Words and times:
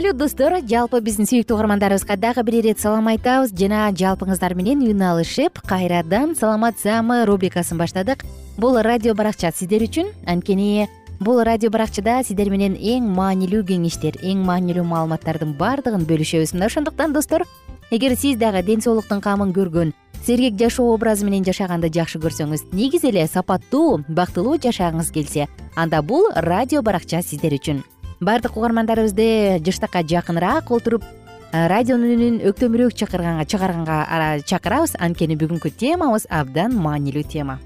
салют 0.00 0.16
достор. 0.16 0.54
Жалпы 0.64 1.02
биздин 1.04 1.26
сүйүктүү 1.28 1.58
угармандарыбызга 1.58 2.14
дагы 2.16 2.40
бир 2.46 2.54
ирет 2.62 2.80
салам 2.80 3.10
айтабыз. 3.10 3.50
Жана 3.52 3.90
жалпыңыздар 3.92 4.54
менен 4.56 4.80
үн 4.86 5.02
алышып 5.04 5.60
кайрадан 5.68 6.32
саламат 6.38 6.78
саамы 6.80 7.26
рубрикасын 7.28 7.76
баштадык. 7.76 8.24
Бул 8.56 8.78
радио 8.80 9.12
баракча 9.14 9.50
сиздер 9.52 9.84
үчүн. 9.84 10.08
Анткени 10.24 10.88
бул 11.20 11.42
радио 11.44 11.68
баракчада 11.68 12.22
сиздер 12.24 12.48
менен 12.48 12.78
эң 12.80 13.12
маанилүү 13.12 13.66
кеңештер 13.74 14.16
эң 14.24 14.40
маанилүү 14.48 14.86
маалыматтардын 14.88 15.52
баардыгын 15.60 16.08
бөлүшөбүз. 16.08 16.56
Мына 16.56 16.72
ошондуктан 16.72 17.12
достор 17.12 17.44
эгер 17.90 18.16
сиз 18.16 18.40
дагы 18.40 18.64
ден 18.64 18.80
соолуктун 18.80 19.20
камын 19.20 19.52
көргөн 19.52 19.92
сергек 20.24 20.56
жашоо 20.56 20.94
образы 20.94 21.28
менен 21.28 21.44
жашаганды 21.44 21.92
жакшы 21.92 22.20
көрсөңүз 22.24 22.70
негизи 22.72 23.12
эле 23.12 23.26
сапаттуу 23.26 24.04
бактылуу 24.08 24.56
жашагыңыз 24.56 25.12
келсе 25.12 25.48
анда 25.76 26.00
бул 26.00 26.30
радио 26.36 26.82
баракча 26.82 27.20
сиздер 27.22 27.56
үчүн 27.56 27.82
баардык 28.20 28.56
угармандарыбызды 28.56 29.60
жыштакка 29.64 30.02
жакыныраак 30.04 30.70
отуруп 30.70 31.04
радионун 31.52 32.12
үнүн 32.14 32.34
өктөмүрөөк 32.50 32.92
чыгарганга 32.94 34.42
чакырабыз. 34.44 34.94
Анткени 35.00 35.38
бүгүнкү 35.40 35.72
темабыз 35.80 36.28
абдан 36.28 36.76
маанилүү 36.76 37.24
тема. 37.32 37.58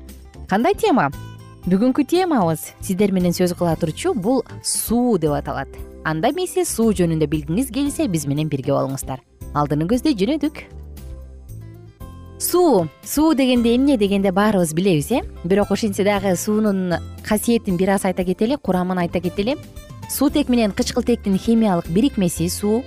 Кандай 0.49 0.79
тема? 0.79 1.11
Бүгүнкү 1.67 2.07
темабыз 2.07 2.71
сиздер 2.81 3.13
менен 3.13 3.35
сөз 3.35 3.57
кыла 3.59 3.75
турчу 3.77 4.15
бул 4.15 4.45
суу 4.63 5.19
деп 5.19 5.35
аталат. 5.35 5.69
Анда 6.05 6.31
эмесе 6.31 6.65
суу 6.65 6.93
жөнүндө 6.95 7.27
билгиңиз 7.27 7.75
келсе 7.75 8.07
биз 8.09 8.29
менен 8.31 8.49
бирге 8.49 8.77
болуңуздар. 8.77 9.21
Алдыны 9.55 9.89
көздөй 9.91 10.15
жөнөдүк. 10.15 10.65
Суу 12.39 12.89
суу 13.03 13.35
дегенде 13.35 13.75
эмне 13.75 13.97
дегенде 13.97 14.31
баарыбыз 14.31 14.75
билебиз 14.75 15.11
э? 15.11 15.23
Бирок 15.45 15.71
ошентсе 15.71 16.05
дагы 16.05 16.37
суунун 16.37 16.95
касиетин 17.27 17.77
бир 17.77 17.95
аз 17.95 18.05
айта 18.05 18.25
кетели 18.25 18.57
курамын 18.57 18.99
айта 18.99 19.21
кетели 19.21 19.57
суутек 20.11 20.49
менен 20.49 20.73
кычкылтектин 20.73 21.39
химиялык 21.39 21.89
бирикмеси 21.89 22.49
суу 22.49 22.85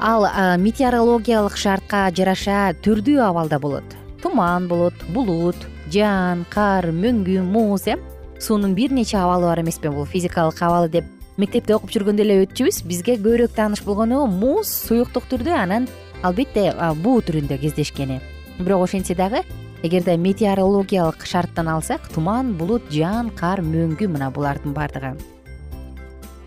ал 0.00 0.26
метеорологиялык 0.58 1.56
шартка 1.56 2.10
жараша 2.14 2.74
түрдүү 2.82 3.20
абалда 3.24 3.58
болот. 3.58 3.84
Туман 4.22 4.68
болот 4.68 4.94
булут 5.12 5.56
жаан 5.92 6.44
кар 6.50 6.90
мөңгү 6.92 7.42
муз 7.42 7.86
э? 7.86 7.96
Суунун 8.40 8.74
бир 8.74 8.92
нече 8.92 9.16
абалы 9.18 9.46
бар 9.46 9.60
эмеспи 9.60 9.88
бул 9.88 10.04
физикалык 10.04 10.60
абалы 10.62 10.88
деп 10.88 11.04
мектепте 11.36 11.74
окуп 11.74 11.90
жүргөндө 11.90 12.24
эле 12.24 12.40
өтчүбүз. 12.44 12.82
Бизге 12.84 13.16
көбүрөөк 13.16 13.54
тааныш 13.56 13.84
болгону 13.84 14.26
муз 14.26 14.68
суюктук 14.68 15.28
түрдө 15.30 15.54
анан 15.56 15.88
албетте 16.22 16.72
буу 17.02 17.20
түрүндө 17.20 17.60
кездешкени. 17.60 18.20
Бирок 18.58 18.88
ошентсе 18.88 19.14
дагы 19.14 19.44
эгерде 19.82 20.16
метеорологиялык 20.16 21.24
шарттан 21.26 21.68
алсак 21.68 22.08
туман 22.12 22.54
булут 22.56 22.90
жаан 22.90 23.30
кар 23.30 23.60
мөңгү 23.60 24.08
мына 24.08 24.30
булардын 24.30 24.76
баардыгы 24.76 25.35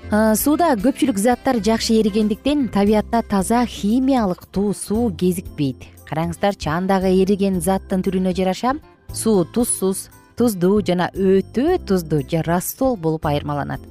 сууда 0.10 0.72
көпчүлүк 0.74 1.20
заттар 1.22 1.60
жакшы 1.62 2.00
эригендиктен 2.00 2.64
табиятта 2.74 3.22
таза 3.22 3.60
химиялык 3.70 4.48
туу 4.50 4.74
суу 4.74 5.12
кезикпейт. 5.14 5.84
Караңыздарчы 6.10 6.72
андагы 6.74 7.12
эриген 7.14 7.60
заттын 7.62 8.02
түрүнө 8.02 8.34
жараша 8.34 8.72
суу 9.14 9.44
тузсуз 9.46 10.08
туздуу 10.34 10.82
жана 10.82 11.12
өтө 11.14 11.78
туздуу 11.86 12.24
же 12.26 12.42
рассол 12.42 12.98
болуп 12.98 13.28
айырмаланат. 13.30 13.84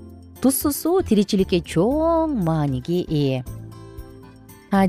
Тузсуз 0.42 0.80
суу 0.82 1.02
тиричиликке 1.06 1.60
чоң 1.60 2.34
мааниге 2.42 3.04
ээ. 3.06 3.44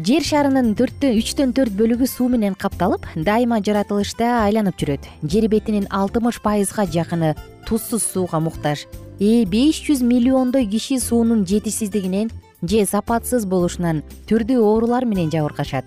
Жер 0.02 0.26
төрттөн 0.26 1.20
үчтөн 1.20 1.54
төрт 1.54 1.78
бөлүгү 1.78 2.08
суу 2.10 2.28
менен 2.28 2.56
капталып 2.56 3.06
дайыма 3.16 3.62
жаратылышта 3.62 4.48
айланып 4.48 4.82
жүрөт. 4.82 5.06
Жер 5.22 5.48
бетинин 5.48 5.86
алтымыш 5.92 6.42
пайызга 6.42 6.88
жакыны 6.88 7.36
тузсуз 7.68 8.02
сууга 8.02 8.40
муктаж. 8.40 8.88
э 8.88 9.09
беш 9.20 9.82
жүз 9.84 10.02
миллиондой 10.02 10.66
киши 10.66 11.00
суунун 11.00 11.46
жетишсиздигинен 11.46 12.30
же 12.62 12.86
сапатсыз 12.86 13.46
болушунан 13.46 14.02
түрдүү 14.30 14.62
оорулар 14.64 15.04
менен 15.06 15.28
жабыркашат. 15.32 15.84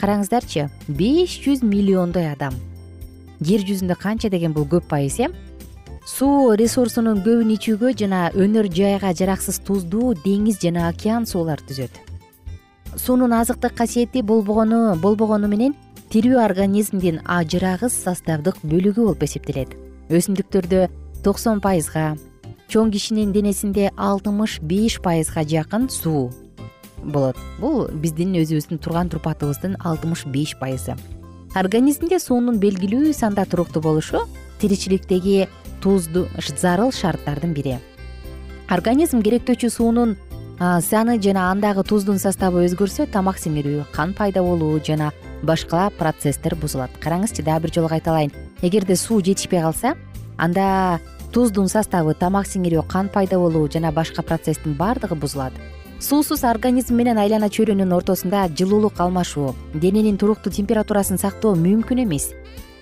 Караңыздарчы 0.00 0.70
беш 0.88 1.36
жүз 1.44 1.60
миллиондой 1.60 2.30
адам. 2.32 2.54
Жер 3.44 3.60
жүзүндө 3.60 3.96
канча 4.00 4.30
деген 4.32 4.54
бул 4.56 4.64
көп 4.64 4.88
пайыз 4.88 5.18
э? 5.20 5.28
Суу 6.06 6.54
ресурсунун 6.56 7.20
көбүн 7.20 7.52
ичүүгө 7.58 7.92
жана 8.00 8.30
өнөр 8.32 8.70
жайга 8.72 9.12
жараксыз 9.12 9.60
туздуу 9.60 10.14
деңиз 10.24 10.62
жана 10.64 10.88
океан 10.88 11.26
суулар 11.28 11.60
түзөт. 11.68 11.92
Суунун 12.96 13.36
азыктык 13.36 13.76
касиети 13.76 14.22
болбогону 14.22 14.96
болбогону 14.96 15.48
менен 15.48 15.76
тирүү 16.08 16.40
организмдин 16.40 17.20
ажырагыс 17.24 18.00
составдык 18.00 18.56
бөлүгү 18.64 19.04
болуп 19.04 19.28
эсептелет. 19.28 19.76
Өсүмдүктөрдө 20.08 20.88
токсон 21.22 21.60
пайызга 21.60 22.16
чоң 22.70 22.92
кишинин 22.94 23.32
денесинде 23.34 23.90
алтымыш 23.98 24.60
беш 24.62 25.00
пайызга 25.02 25.42
жакын 25.42 25.88
суу 25.90 26.30
болот. 27.02 27.36
Бул 27.58 27.88
биздин 27.90 28.36
өзүбүздүн 28.38 28.78
турган 28.78 29.10
турпатыбыздын 29.10 29.74
алтымыш 29.82 30.26
беш 30.30 30.54
пайызы. 30.60 30.94
Организмде 31.58 32.20
суунун 32.22 32.60
белгилүү 32.62 33.12
санда 33.16 33.44
туруктуу 33.44 33.82
болушу 33.82 34.22
тиричиликтеги 34.60 35.48
тузду 35.82 36.28
зарыл 36.38 36.92
шарттардын 36.94 37.54
бири. 37.56 37.78
Организм 38.70 39.24
керектөөчү 39.26 39.70
суунун 39.74 40.14
саны 40.60 41.18
жана 41.18 41.50
андагы 41.50 41.82
туздун 41.82 42.20
составы 42.22 42.68
өзгөрсө 42.68 43.08
тамак 43.10 43.40
сиңирүү 43.42 43.88
кан 43.96 44.14
пайда 44.14 44.44
болуу 44.46 44.78
жана 44.78 45.10
башка 45.42 45.88
процесстер 45.98 46.54
бузулат. 46.54 46.92
Караңызчы 47.02 47.42
дагы 47.42 47.66
бир 47.66 47.74
жолу 47.74 47.88
кайталайын. 47.88 48.30
Эгерде 48.62 48.94
суу 48.94 49.18
жетишпей 49.24 49.64
калса 49.64 49.96
анда 50.36 51.00
туздун 51.32 51.68
составы 51.70 52.14
тамак 52.18 52.48
сиңирүү 52.50 52.82
кан 52.90 53.08
пайда 53.08 53.38
болуу 53.38 53.68
жана 53.70 53.92
башка 53.94 54.22
процесстин 54.22 54.74
баардыгы 54.74 55.14
бузулат. 55.14 55.52
Суусуз 56.00 56.42
организм 56.48 56.96
менен 56.96 57.18
айлана 57.20 57.50
чөйрөнүн 57.52 57.92
ортосунда 57.92 58.48
жылуулук 58.58 58.98
алмашуу 58.98 59.54
дененин 59.74 60.16
туруктуу 60.18 60.52
температурасын 60.52 61.18
сактоо 61.18 61.54
мүмкүн 61.54 62.02
эмес. 62.04 62.30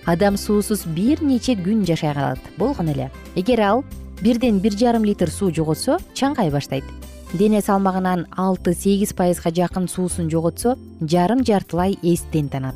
Адам 0.05 0.37
суусуз 0.37 0.85
бир 0.85 1.21
нече 1.21 1.53
күн 1.59 1.85
жашай 1.85 2.13
калат 2.13 2.39
болгону 2.57 2.91
эле. 2.95 3.11
Эгер 3.35 3.61
ал 3.61 3.83
бирден 4.21 4.59
бир 4.59 4.73
жарым 4.73 5.05
литр 5.05 5.29
суу 5.29 5.51
жоготсо 5.51 5.99
чаңгай 6.15 6.49
баштайт. 6.49 6.85
Дене 7.33 7.61
салмагынын 7.61 8.25
алты 8.37 8.73
сегиз 8.73 9.13
пайызга 9.13 9.51
жакын 9.51 9.87
суусун 9.87 10.29
жоготсо 10.29 10.77
жарым 11.01 11.45
жартылай 11.45 11.99
эстен 12.01 12.49
танат. 12.49 12.75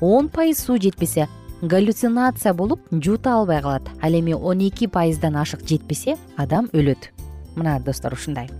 Он 0.00 0.28
пайыз 0.28 0.58
суу 0.58 0.80
жетпесе 0.80 1.28
галлюцинация 1.62 2.52
болуп 2.54 2.80
жута 2.90 3.36
албай 3.36 3.62
калат. 3.62 3.82
Ал 4.02 4.12
эми 4.12 4.32
он 4.32 4.58
эки 4.60 4.86
пайыздан 4.86 5.36
ашык 5.36 5.62
жетпесе 5.66 6.16
адам 6.36 6.68
өлөт. 6.72 7.10
Мына 7.54 7.80
достор 7.80 8.12
ушундай. 8.12 8.50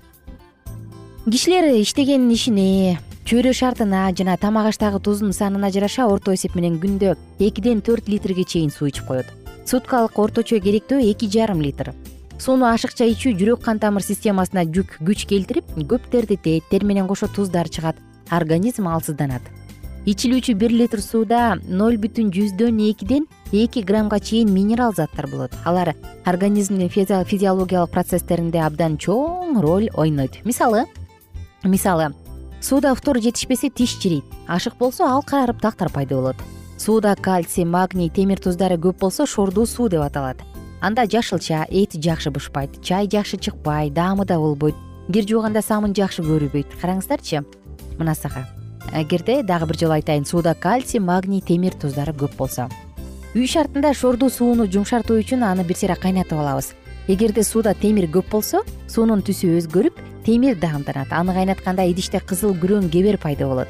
Кишилер 1.26 1.74
иштеген 1.82 2.30
ишине 2.30 3.00
чөйрө 3.26 3.52
шартына 3.52 4.10
жана 4.16 4.36
тамак 4.36 4.68
аштагы 4.70 5.00
туздун 5.00 5.32
санына 5.32 5.70
жараша 5.70 6.06
орто 6.06 6.34
эсеп 6.34 6.54
менен 6.54 6.78
күндө 6.78 7.16
экиден 7.38 7.82
төрт 7.82 8.08
литрге 8.08 8.44
чейин 8.44 8.70
суу 8.70 8.88
ичип 8.88 9.06
коет. 9.06 9.26
Суткалык 9.66 10.18
орточо 10.18 10.60
керектөө 10.60 11.02
эки 11.10 11.26
жарым 11.26 11.60
литр. 11.60 11.94
Сууну 12.38 12.66
ашыкча 12.66 13.06
ичүү 13.06 13.34
жүрөк 13.38 13.62
кан 13.62 13.78
тамыр 13.78 14.02
системасына 14.02 14.64
жүк 14.66 14.98
күч 15.00 15.26
келтирип 15.26 15.74
көп 15.90 16.10
тердетет 16.10 16.70
тер 16.70 16.84
менен 16.84 17.06
кошо 17.06 17.26
туздар 17.26 17.68
чыгат. 17.68 17.96
Организм 18.30 18.88
алсызданат 18.88 19.42
ичилүүчү 20.02 20.54
бир 20.58 20.72
литр 20.74 20.98
сууда 20.98 21.54
ноль 21.62 21.94
бүтүн 22.02 22.32
жүздөн 22.34 22.78
экиден 22.88 23.28
эки 23.54 23.84
граммга 23.86 24.18
чейин 24.18 24.50
минерал 24.50 24.94
заттар 24.94 25.28
болот. 25.30 25.52
Алар 25.64 25.94
организмдин 26.24 26.88
физиологиялык 26.90 27.90
процесстеринде 27.90 28.58
абдан 28.58 28.96
чоң 28.98 29.60
роль 29.62 29.90
ойнойт. 29.94 30.40
Мисалы 30.44 30.86
мисалы 31.62 32.10
сууда 32.60 32.94
фтор 32.96 33.20
жетишпесе 33.22 33.70
тиш 33.70 33.94
чирийт 33.98 34.24
ашык 34.48 34.74
болсо 34.78 35.06
ал 35.06 35.22
карарып 35.22 35.60
тактар 35.60 35.88
пайда 35.88 36.16
болот. 36.16 36.36
Сууда 36.78 37.14
кальций 37.14 37.64
магний 37.64 38.10
темир 38.10 38.40
туздары 38.40 38.78
көп 38.78 38.98
болсо 38.98 39.26
шордуу 39.26 39.66
суу 39.66 39.88
деп 39.88 40.02
аталат. 40.02 40.38
Анда 40.80 41.06
жашылча 41.06 41.64
эт 41.70 41.94
жакшы 41.94 42.30
бышпайт 42.30 42.82
чай 42.82 43.06
жакшы 43.06 43.36
чыкпай 43.36 43.90
даамы 43.90 44.24
да 44.24 44.38
болбойт. 44.38 44.74
Кир 45.12 45.28
жууганда 45.28 45.62
самын 45.62 45.94
жакшы 45.94 46.22
көрүнбөйт 46.22 46.74
караңыздарчы 46.80 47.44
мына 47.98 48.14
сага 48.14 48.61
эгерде 48.92 49.42
дагы 49.42 49.66
бир 49.66 49.78
жолу 49.78 49.92
айтайын 49.92 50.24
сууда 50.24 50.54
кальций 50.54 51.00
магний 51.00 51.40
темир 51.40 51.74
туздары 51.74 52.12
көп 52.12 52.36
болсо. 52.36 52.68
Үй 53.34 53.46
шартында 53.46 53.94
шордуу 53.94 54.28
сууну 54.28 54.66
жумшартуу 54.66 55.16
үчүн 55.22 55.44
аны 55.46 55.64
бир 55.64 55.76
сыйра 55.76 55.96
кайнатып 55.96 56.38
алабыз. 56.38 56.74
Эгерде 57.08 57.42
сууда 57.42 57.74
темир 57.74 58.10
көп 58.10 58.28
болсо 58.30 58.60
суунун 58.88 59.22
түсү 59.22 59.56
өзгөрүп 59.58 59.96
темир 60.26 60.58
даамданат. 60.60 61.12
Аны 61.12 61.32
кайнатканда 61.32 61.86
идиште 61.90 62.20
кызыл 62.20 62.52
күрөң 62.54 62.90
кебер 62.90 63.18
пайда 63.18 63.48
болот. 63.48 63.68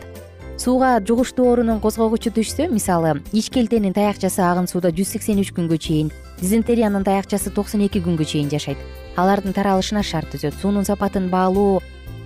Сууга 0.58 1.00
жугуштуу 1.00 1.46
оорунун 1.48 1.80
козгогучу 1.80 2.30
түшсө 2.30 2.68
мисалы 2.70 3.22
ич 3.32 3.48
келтенин 3.50 3.94
таякчасы 3.96 4.42
агын 4.44 4.68
сууда 4.68 4.90
жүз 4.92 5.14
сексен 5.16 5.40
үч 5.40 5.50
күнгө 5.56 5.78
чейин 5.78 6.12
дизентериянын 6.42 7.06
таякчасы 7.06 7.50
токсон 7.50 7.86
эки 7.86 8.02
күнгө 8.04 8.26
чейин 8.28 8.50
жашайт. 8.50 8.78
Алардын 9.16 9.56
таралышына 9.56 10.02
шарт 10.02 10.30
түзөт. 10.34 10.54
Суунун 10.60 10.84
сапатын 10.84 11.30
баалоо 11.30 11.80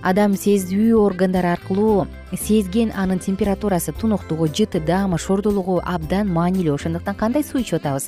адам 0.07 0.37
сезүү 0.39 0.95
органдары 1.03 1.49
аркылуу 1.51 2.05
сезген 2.31 2.93
анын 2.95 3.19
температурасы 3.19 3.91
тунуктугу 3.91 4.47
жыты 4.47 4.79
даамы 4.79 5.17
шордуулугу 5.19 5.81
абдан 5.83 6.31
маанилүү. 6.31 6.75
Ошондуктан 6.79 7.15
кандай 7.15 7.43
суу 7.43 7.59
ичип 7.59 7.81
атабыз? 7.81 8.07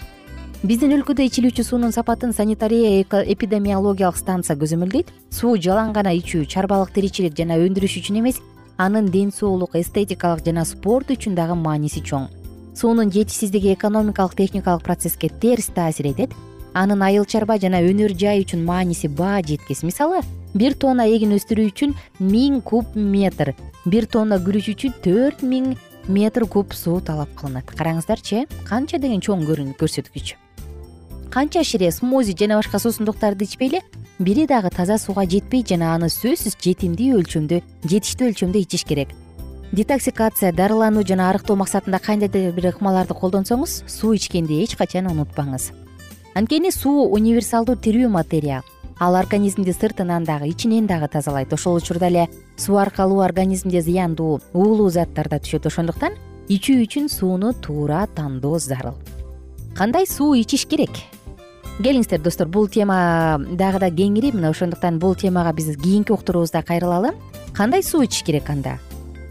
Биздин 0.64 0.96
өлкөдө 0.96 1.26
ичилүүчү 1.28 1.64
суунун 1.64 1.92
сапатын 1.96 2.32
санитария 2.36 3.04
эпидемиологиялык 3.04 4.16
станция 4.16 4.56
көзөмөлдөйт 4.60 5.12
суу 5.32 5.58
жалаң 5.60 5.94
гана 5.96 6.16
ичүү 6.16 6.48
чарбалык 6.52 6.92
тиричилик 6.96 7.36
жана 7.36 7.60
өндүрүш 7.60 8.00
үчүн 8.00 8.20
эмес 8.24 8.42
анын 8.78 9.12
ден 9.12 9.32
соолук 9.36 9.76
эстетикалык 9.76 10.46
жана 10.46 10.66
спорт 10.66 11.12
үчүн 11.12 11.36
дагы 11.36 11.56
мааниси 11.56 12.04
чоң. 12.04 12.28
Суунун 12.80 13.12
жетишсиздиги 13.12 13.74
экономикалык 13.74 14.36
техникалык 14.40 14.84
процесске 14.84 15.28
терс 15.28 15.68
таасир 15.76 16.14
этет. 16.14 16.32
Анын 16.74 17.02
айыл 17.04 17.26
чарба 17.26 17.60
жана 17.60 17.84
өнөр 17.84 18.16
жай 18.16 18.44
үчүн 18.44 18.64
мааниси 18.64 19.08
баа 19.08 19.42
жеткис 19.44 19.84
мисалы 19.84 20.22
бир 20.54 20.74
тонна 20.74 21.06
эгин 21.08 21.36
өстүрүү 21.38 21.70
үчүн 21.72 21.96
миң 22.20 22.62
куб 22.66 22.96
метр 22.96 23.54
бир 23.86 24.08
тонна 24.10 24.40
күрүч 24.42 24.74
үчүн 24.74 24.96
төрт 25.04 25.44
миң 25.44 25.76
метр 26.10 26.46
куб 26.50 26.74
суу 26.74 27.00
талап 27.02 27.30
кылынат. 27.38 27.70
Караңыздарчы 27.70 28.44
э 28.44 28.48
канча 28.66 28.98
деген 28.98 29.22
чоң 29.22 29.46
көрсөткүч? 29.46 30.36
Канча 31.30 31.64
шире 31.64 31.92
смози 31.92 32.34
жана 32.34 32.56
башка 32.56 32.80
суусундуктарды 32.80 33.46
ичпейли? 33.46 33.82
Бири 34.18 34.48
дагы 34.48 34.70
таза 34.70 34.98
сууга 34.98 35.26
жетпейт 35.26 35.68
жана 35.70 35.94
аны 35.94 36.10
сөзсүз 36.10 36.58
жетимдүү 36.58 37.20
өлчөмдө 37.22 37.62
жетиштүү 37.86 38.32
өлчөмдө 38.32 38.60
ичиш 38.60 38.84
керек. 38.84 39.10
Детоксикация 39.72 40.52
дарылануу 40.52 41.06
жана 41.06 41.30
арыктоо 41.30 41.56
максатында 41.56 42.00
кандайдыр 42.00 42.52
бир 42.52 42.72
ыкмаларды 42.72 43.14
колдонсоңуз 43.14 43.84
суу 43.86 44.16
ичкенди 44.18 44.64
эч 44.64 44.76
качан 44.76 45.06
унутпаңыз. 45.06 45.70
Анткени 46.34 46.72
суу 46.72 47.06
универсалдуу 47.14 47.76
тирүү 47.76 48.10
материя 48.10 48.64
ал 49.00 49.16
организмди 49.16 49.72
сыртынан 49.72 50.24
дагы 50.24 50.50
ичинен 50.50 50.88
дагы 50.88 51.08
тазалайт. 51.08 51.54
Ошол 51.54 51.76
учурда 51.76 52.08
эле 52.08 52.28
суу 52.58 52.78
аркылуу 52.78 53.22
организмде 53.22 53.82
зыяндуу 53.82 54.42
уулуу 54.54 54.90
заттар 54.90 55.30
да 55.30 55.40
түшөт. 55.40 55.68
Ошондуктан 55.68 56.14
ичүү 56.50 56.84
үчүн 56.84 57.08
сууну 57.10 57.54
туура 57.54 58.08
тандоо 58.16 58.60
зарыл. 58.60 58.98
Кандай 59.76 60.06
суу 60.06 60.36
ичиш 60.36 60.66
керек? 60.68 60.92
Келиңиздер 61.80 62.20
достор 62.20 62.48
бул 62.48 62.68
тема 62.68 63.40
дагы 63.40 63.80
да 63.80 63.90
кеңири. 63.90 64.34
Мына 64.36 64.52
ошондуктан 64.52 65.00
бул 65.00 65.16
темага 65.16 65.54
биз 65.54 65.78
кийинки 65.78 66.12
уктуруубузда 66.12 66.62
кайрылалы 66.62 67.14
кандай 67.56 67.84
суу 67.84 68.04
ичиш 68.04 68.24
керек 68.28 68.50
анда? 68.50 68.80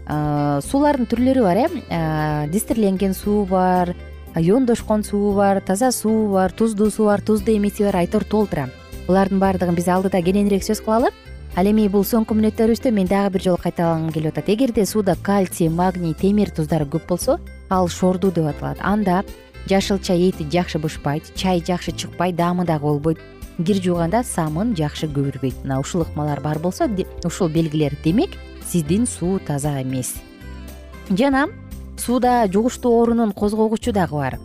Суулардын 0.09 1.05
түрлөрү 1.05 1.43
бар 1.45 1.57
э? 1.61 2.49
Дистерленген 2.49 3.13
суу 3.13 3.45
бар 3.45 3.93
иондошкон 4.33 5.03
суу 5.03 5.35
бар 5.35 5.61
таза 5.61 5.91
суу 5.91 6.31
бар 6.33 6.51
туздуу 6.51 6.89
суу 6.89 7.13
бар 7.13 7.21
туздуу 7.21 7.55
эмеси 7.55 7.83
бар. 7.83 7.97
Айтор 7.97 8.23
толтура 8.23 8.71
булардын 9.09 9.39
баардыгын 9.41 9.73
биз 9.73 9.87
алдыда 9.89 10.21
кененирээк 10.21 10.61
сөз 10.61 10.83
кылалы 10.85 11.09
ал 11.57 11.65
эми 11.65 11.87
бул 11.89 12.03
соңку 12.05 12.35
мүнөттөрүбүздө 12.37 12.91
мен 12.93 13.07
дагы 13.09 13.31
бир 13.33 13.41
жолу 13.41 13.57
кайталагым 13.57 14.11
келип 14.13 14.37
атат. 14.37 14.51
Эгерде 14.53 14.85
сууда 14.85 15.15
кальций 15.15 15.69
магний 15.69 16.13
темир 16.13 16.51
туздары 16.53 16.85
көп 16.85 17.07
болсо 17.09 17.39
ал 17.69 17.89
шордуу 17.89 18.29
деп 18.31 18.45
аталат. 18.45 18.77
Анда 18.81 19.23
жашылча 19.65 20.13
эти 20.13 20.45
жакшы 20.45 20.77
бышпайт 20.77 21.33
чай 21.33 21.63
жакшы 21.65 21.91
чыкпай 21.91 22.33
даамы 22.33 22.65
дагы 22.65 22.85
болбойт. 22.85 23.19
Кир 23.57 23.81
жууганда 23.81 24.21
самын 24.23 24.75
жакшы 24.77 25.09
көбүрбөйт 25.09 25.63
мына 25.63 25.79
ушул 25.81 26.05
ыкмалар 26.05 26.39
бар 26.39 26.59
болсо 26.59 26.85
ушул 27.25 27.49
белгилер 27.49 27.97
демек 28.03 28.37
сиздин 28.69 29.07
суу 29.07 29.39
таза 29.39 29.81
эмес. 29.81 30.13
Жана 31.09 31.47
сууда 31.97 32.45
жугуштуу 32.47 32.93
оорунун 32.93 33.31
козгогучу 33.31 33.91
дагы 33.91 34.15
бар 34.15 34.39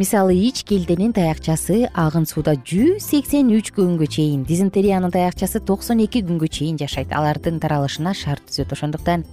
мисалы 0.00 0.32
ич 0.32 0.62
келтенин 0.64 1.12
таякчасы 1.12 1.90
агын 1.92 2.24
сууда 2.24 2.54
жүз 2.56 3.04
сексен 3.04 3.50
үч 3.52 3.68
күнгө 3.76 4.06
чейин 4.08 4.46
дизентериянын 4.48 5.12
таякчасы 5.12 5.60
токсон 5.60 6.00
эки 6.00 6.22
күнгө 6.24 6.48
чейин 6.48 6.78
жашайт. 6.80 7.12
Алардын 7.12 7.60
таралышына 7.60 8.14
шарт 8.16 8.46
түзөт. 8.48 8.72
Ошондуктан 8.72 9.26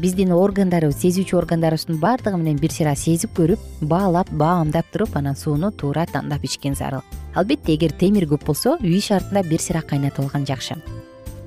биздин 0.00 0.32
органдарыбыз 0.32 1.02
сезүүчү 1.04 1.36
органдарыбыздын 1.36 2.00
баардыгы 2.00 2.40
менен 2.40 2.56
бир 2.62 2.72
сыйра 2.72 2.96
сезип 2.96 3.36
көрүп 3.36 3.60
баалап 3.84 4.32
баамдап 4.32 4.88
туруп 4.88 5.18
анан 5.20 5.36
сууну 5.36 5.68
туура 5.70 6.06
тандап 6.08 6.48
ичкен 6.48 6.72
зарыл. 6.80 7.04
Албетте 7.34 7.76
эгер 7.76 7.92
темир 7.92 8.24
көп 8.24 8.46
болсо 8.48 8.78
үй 8.80 9.04
шартында 9.04 9.44
бир 9.44 9.60
сыйра 9.60 9.84
кайнатып 9.84 10.24
алган 10.24 10.48
жакшы 10.48 10.80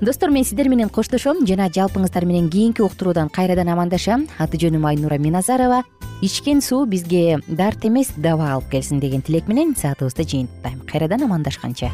достор 0.00 0.30
мен 0.30 0.44
сиздер 0.44 0.68
менен 0.68 0.88
коштошом. 0.88 1.44
Жана 1.46 1.68
жалпыңыздар 1.68 2.24
менен 2.24 2.50
кийинки 2.50 2.82
уктуруудан 2.82 3.28
кайрадан 3.28 3.68
амандашам. 3.68 4.26
Аты 4.38 4.58
жөнүм 4.58 4.86
айнура 4.86 5.18
миназарова. 5.18 5.82
Ичкен 6.22 6.60
суу 6.60 6.86
бизге 6.86 7.38
дарт 7.48 7.84
эмес 7.84 8.12
даба 8.16 8.52
алып 8.52 8.70
келсин 8.70 9.00
деген 9.00 9.22
тилек 9.22 9.48
менен 9.48 9.74
саатыбызды 9.74 10.24
жыйынтыктайм 10.24 10.80
кайрадан 10.86 11.22
амандашканча. 11.22 11.92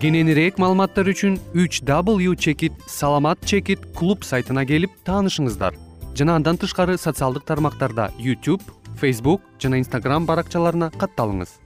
Кененирээк 0.00 0.58
маалыматтар 0.60 1.08
үчүн 1.08 1.38
үч 1.56 1.80
w 1.80 2.36
чекит 2.36 2.72
саламат 2.86 3.40
чекит 3.44 3.80
клуб 3.96 4.24
сайтына 4.24 4.66
келип 4.66 4.92
таанышыңыздар. 5.04 5.74
Жана 6.16 6.36
андан 6.36 6.56
тышкары 6.56 6.96
социалдык 6.96 7.44
тармактарда 7.44 8.10
youtube 8.16 8.62
facebook 9.00 9.40
жана 9.60 9.76
instagram 9.76 10.24
баракчаларына 10.24 10.88
катталыңыз 10.96 11.65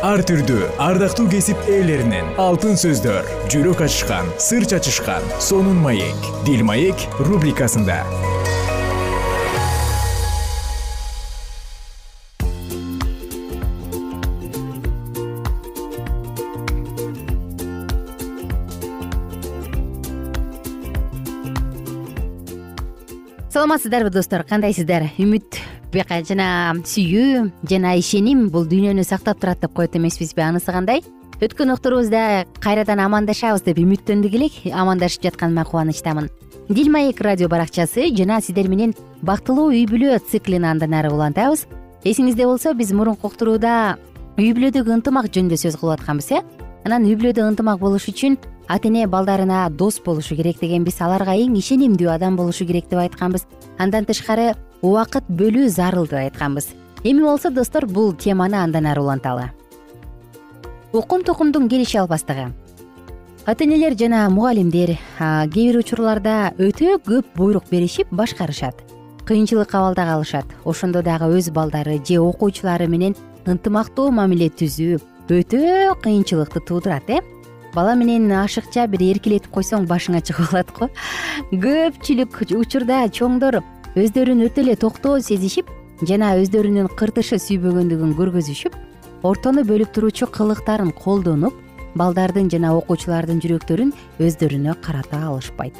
ар 0.00 0.22
түрдүү 0.24 0.64
ардактуу 0.80 1.26
кесип 1.28 1.60
ээлеринен 1.68 2.30
алтын 2.40 2.78
сөздөр 2.80 3.26
жүрөк 3.52 3.82
ачышкан 3.84 4.30
сыр 4.40 4.64
чачышкан 4.64 5.26
сонун 5.44 5.76
маек 5.84 6.28
дил 6.46 6.64
маек 6.64 6.96
рубрикасында. 7.20 8.00
Саламатсыздарбы 23.50 24.08
достор? 24.08 24.46
Кандайсыздар? 24.48 25.10
Үмүт 25.20 25.60
жана 25.92 26.74
сүйүү 26.84 27.50
жана 27.68 27.94
ишеним 27.98 28.48
бул 28.50 28.66
дүйнөнү 28.66 29.04
сактап 29.04 29.40
турат 29.40 29.60
деп 29.60 29.72
коет 29.74 29.96
эмеспизби. 29.96 30.40
Анысы 30.40 30.72
кандай? 30.72 31.02
Өткөн 31.40 31.72
уктуруубузда 31.72 32.44
кайрадан 32.60 33.00
амандашабыз 33.00 33.62
деп 33.64 33.78
үмүттөндүк 33.78 34.34
элек 34.34 34.52
амандашып 34.72 35.22
жатканыма 35.22 35.64
кубанычтамын. 35.64 36.28
Дил 36.68 36.90
маек 36.92 37.20
радио 37.20 37.48
баракчасы 37.48 38.14
жана 38.14 38.40
сиздер 38.40 38.68
менен 38.68 38.94
бактылуу 39.22 39.70
үй 39.72 39.86
бүлө 39.86 40.20
циклин 40.30 40.64
андан 40.64 40.94
ары 40.94 41.10
улантабыз. 41.10 41.66
Эсиңизде 42.04 42.46
болсо 42.46 42.74
биз 42.74 42.92
мурунку 42.92 43.26
уктурууда 43.26 43.96
үй 44.38 44.52
бүлөдөгү 44.52 44.94
ынтымак 45.00 45.32
жөнүндө 45.32 45.58
сөз 45.58 45.80
кылып 45.80 45.98
атканбыз 45.98 46.30
э? 46.36 46.44
Анан 46.84 47.04
үй 47.08 47.16
бүлөдө 47.16 47.48
ынтымак 47.48 47.80
болуш 47.80 48.06
үчүн 48.12 48.38
ата 48.68 48.88
эне 48.88 49.06
балдарына 49.08 49.68
дос 49.70 49.98
болушу 50.04 50.36
керек 50.36 50.60
дегенбиз 50.60 51.00
аларга 51.00 51.34
эң 51.34 51.56
ишенимдүү 51.58 52.12
адам 52.12 52.36
болушу 52.36 52.64
керек 52.66 52.88
деп 52.88 53.00
айтканбыз. 53.02 53.48
Андан 53.78 54.04
тышкары 54.04 54.54
убакыт 54.82 55.24
бөлүү 55.28 55.68
зарыл 55.68 56.06
деп 56.06 56.20
айтканбыз. 56.24 56.72
Эми 57.04 57.22
болсо 57.22 57.50
достор 57.50 57.86
бул 57.86 58.12
теманы 58.14 58.56
андан 58.56 58.86
ары 58.86 59.00
уланталы 59.00 59.50
укум 60.92 61.22
тукумдун 61.22 61.68
келише 61.68 61.98
албастыгы. 61.98 62.52
Ата 63.46 63.64
энелер 63.64 63.96
жана 63.96 64.28
мугалимдер 64.30 64.96
кээ 65.18 65.46
бир 65.54 65.78
учурларда 65.78 66.52
өтө 66.58 66.98
көп 67.06 67.26
буйрук 67.36 67.70
беришип 67.70 68.10
башкарышат 68.10 68.74
кыйынчылыкка 69.26 69.78
абалда 69.78 70.04
калышат. 70.06 70.46
Ошондо 70.64 71.02
дагы 71.02 71.30
өз 71.38 71.50
балдары 71.50 72.00
же 72.04 72.18
окуучулары 72.18 72.88
менен 72.88 73.14
ынтымактуу 73.46 74.10
мамиле 74.10 74.50
түзүү 74.50 74.98
өтө 75.30 75.94
кыйынчылыкты 76.02 76.60
туудурат 76.66 77.08
э? 77.08 77.20
Бала 77.72 77.94
менен 77.94 78.32
ашыкча 78.32 78.88
бир 78.90 79.00
эркелетип 79.00 79.52
койсоң 79.54 79.86
башың 79.86 80.18
ачык 80.18 80.40
алат 80.50 80.72
го. 80.74 80.90
Көпчүлүк 81.52 82.42
учурда 82.58 83.06
чоңдор 83.06 83.62
өздөрүн 83.98 84.44
өтө 84.46 84.62
эле 84.62 84.76
токтоо 84.78 85.16
сезишип 85.18 85.70
жана 86.06 86.36
өздөрүнүн 86.38 86.92
кыртышы 86.94 87.40
сүйбөгөндүгүн 87.42 88.12
көргөзүшүп 88.14 88.76
ортону 89.26 89.64
бөлүп 89.66 89.90
туруучу 89.96 90.28
кылыктарын 90.30 90.92
колдонуп 90.94 91.56
балдардын 91.98 92.46
жана 92.52 92.70
окуучулардын 92.78 93.42
жүрөктөрүн 93.42 93.90
өздөрүнө 94.22 94.76
карата 94.84 95.18
алышпайт. 95.26 95.74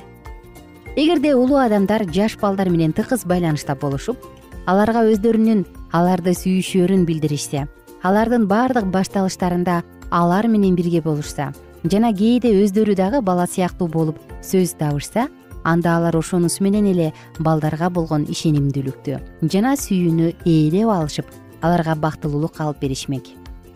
Эгерде 0.99 1.37
улуу 1.39 1.63
адамдар 1.63 2.03
жаш 2.11 2.35
балдар 2.41 2.69
менен 2.69 2.93
тыкыз 2.93 3.23
байланышта 3.31 3.79
болушуп 3.79 4.19
аларга 4.67 5.07
өздөрүнүн 5.07 5.63
аларды 5.95 6.35
сүйүшөрүн 6.35 7.07
билдиришсе 7.07 7.69
алардын 8.03 8.49
баардык 8.51 8.91
башталыштарында 8.91 9.83
алар 10.11 10.49
менен 10.51 10.75
бирге 10.75 11.01
болушса 11.01 11.53
жана 11.85 12.11
кээде 12.11 12.51
өздөрү 12.65 12.99
дагы 12.99 13.23
бала 13.23 13.47
сыяктуу 13.47 13.87
болуп 13.87 14.19
сөз 14.43 14.75
табышса 14.83 15.29
анда 15.65 15.97
алар 15.97 16.17
ошонусу 16.17 16.65
менен 16.65 16.87
эле 16.87 17.13
балдарга 17.39 17.91
болгон 17.91 18.27
ишенимдүүлүктү 18.31 19.19
жана 19.53 19.77
сүйүүнү 19.77 20.33
ээлеп 20.45 20.89
алышып 20.89 21.27
аларга 21.63 21.95
бактылуулук 21.95 22.61
алып 22.61 22.81
беришмек. 22.81 23.27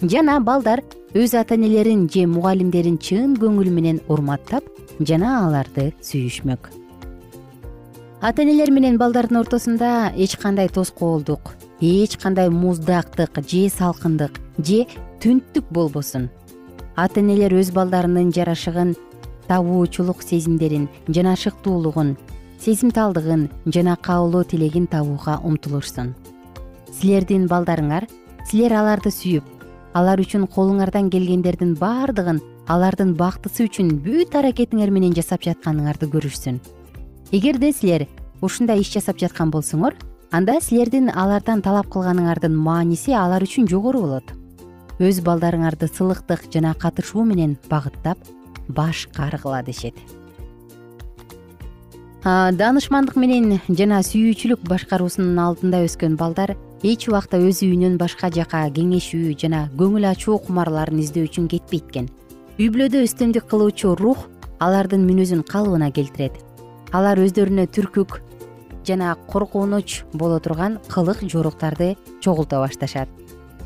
Жана 0.03 0.41
балдар 0.41 0.83
өз 1.14 1.35
ата 1.38 1.55
энелерин 1.55 2.09
же 2.09 2.26
мугалимдерин 2.26 2.99
чын 2.99 3.37
көңүлү 3.41 3.71
менен 3.71 4.00
урматтап 4.09 4.64
жана 5.00 5.45
аларды 5.47 5.93
сүйүшмөк. 6.03 6.71
Ата 8.21 8.43
энелер 8.43 8.71
менен 8.73 8.97
балдардын 8.99 9.43
ортосунда 9.43 10.12
эч 10.17 10.37
кандай 10.41 10.69
тоскоолдук 10.69 11.55
эч 11.81 12.17
кандай 12.17 12.49
муздактык 12.49 13.41
же 13.47 13.69
салкындык 13.69 14.41
же 14.59 14.87
түнттүк 15.21 15.69
болбосун. 15.71 16.31
Ата 16.97 17.21
энелер 17.21 17.53
өз 17.53 17.73
балдарынын 17.75 18.33
жарашыгын 18.33 18.95
табуучулук 19.49 20.23
сезимдерин 20.23 20.89
жанашыктуулугун 21.09 22.17
сезимталдыгын 22.61 23.49
жана 23.67 23.97
каалоо 23.97 24.45
тилегин 24.45 24.87
табууга 24.87 25.41
умтулушсун. 25.45 26.15
Силердин 26.93 27.47
балдарыңар 27.51 28.07
силер 28.49 28.73
аларды 28.79 29.11
сүйүп 29.11 29.45
алар 29.95 30.21
үчүн 30.23 30.47
колуңардан 30.51 31.11
келгендердин 31.13 31.75
баардыгын 31.81 32.41
алардын 32.71 33.13
бактысы 33.19 33.67
үчүн 33.69 33.91
бүт 34.05 34.35
аракетиңер 34.39 34.91
менен 34.95 35.15
жасап 35.17 35.45
жатканыңарды 35.45 36.09
көрүшсүн. 36.13 36.61
Эгерде 37.33 37.73
силер 37.73 38.07
ушундай 38.41 38.81
иш 38.81 38.93
жасап 38.95 39.21
жаткан 39.21 39.53
болсоңор 39.53 39.97
анда 40.33 40.61
силердин 40.61 41.11
алардан 41.11 41.63
талап 41.63 41.91
кылганыңардын 41.93 42.55
мааниси 42.57 43.13
алар 43.13 43.45
үчүн 43.45 43.69
жогору 43.69 44.01
болот. 44.07 44.33
Өз 44.99 45.21
балдарыңарды 45.27 45.91
сылыктык 45.91 46.49
жана 46.55 46.75
катышуу 46.75 47.25
менен 47.27 47.57
багыттап 47.71 48.19
баш 48.68 49.09
каргыла 49.14 49.62
дешет. 49.62 49.94
Даанышмандык 52.25 53.16
менен 53.21 53.59
жана 53.68 53.99
сүйүүчүлүк 54.00 54.62
башкаруусунун 54.64 55.38
алдында 55.38 55.83
өскөн 55.85 56.16
балдар 56.16 56.54
эч 56.80 57.09
убакта 57.11 57.37
өз 57.37 57.61
үйүнөн 57.66 57.99
башка 58.00 58.30
жака 58.33 58.62
кеңешүү 58.73 59.35
жана 59.40 59.66
көңүл 59.76 60.06
ачуу 60.09 60.38
кумарларын 60.47 61.02
издөө 61.04 61.28
үчүн 61.28 61.50
кетпейт 61.52 61.90
экен 61.92 62.09
үй 62.56 62.71
бүлөдө 62.73 63.02
үстөмдүк 63.04 63.44
кылуучу 63.50 63.92
рух 64.00 64.25
алардын 64.64 65.04
мүнөзүн 65.04 65.42
калыбына 65.44 65.90
келтирет. 65.92 66.38
Алар 66.97 67.18
өздөрүнө 67.21 67.66
түркүк 67.75 68.21
жана 68.87 69.16
коркунуч 69.28 70.04
боло 70.14 70.38
турган 70.40 70.78
кылык 70.88 71.25
жоруктарды 71.28 71.97
чогулта 72.21 72.61
башташат. 72.62 73.09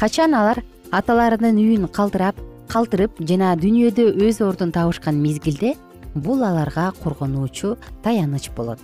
Качан 0.00 0.34
алар 0.34 0.64
аталарынын 0.90 1.58
үйүн 1.62 1.88
калтырап 1.92 2.38
калтырып 2.68 3.18
жана 3.24 3.54
дүйнөдө 3.56 4.12
өз 4.28 4.42
ордун 4.44 4.72
табышкан 4.72 5.18
мезгилде 5.22 5.74
бул 6.14 6.44
аларга 6.44 6.92
коргонуучу 7.02 7.76
таяныч 8.04 8.50
болот. 8.56 8.78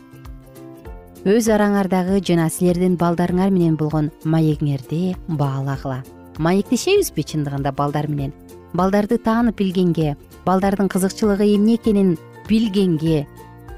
Өз 1.25 1.49
араңардагы 1.49 2.21
жана 2.25 2.50
силердин 2.53 2.99
балдарыңар 3.00 3.53
менен 3.53 3.76
болгон 3.81 4.11
маегиңерди 4.25 5.14
баалагыла 5.29 6.03
маектешебизби 6.38 7.25
чындыгында 7.25 7.73
балдар 7.73 8.09
менен. 8.09 8.33
Балдарды 8.75 9.19
таанып 9.23 9.61
билгенге 9.61 10.17
балдардын 10.45 10.88
кызыкчылыгы 10.93 11.47
эмне 11.55 11.76
экенин 11.79 12.17
билгенге 12.49 13.26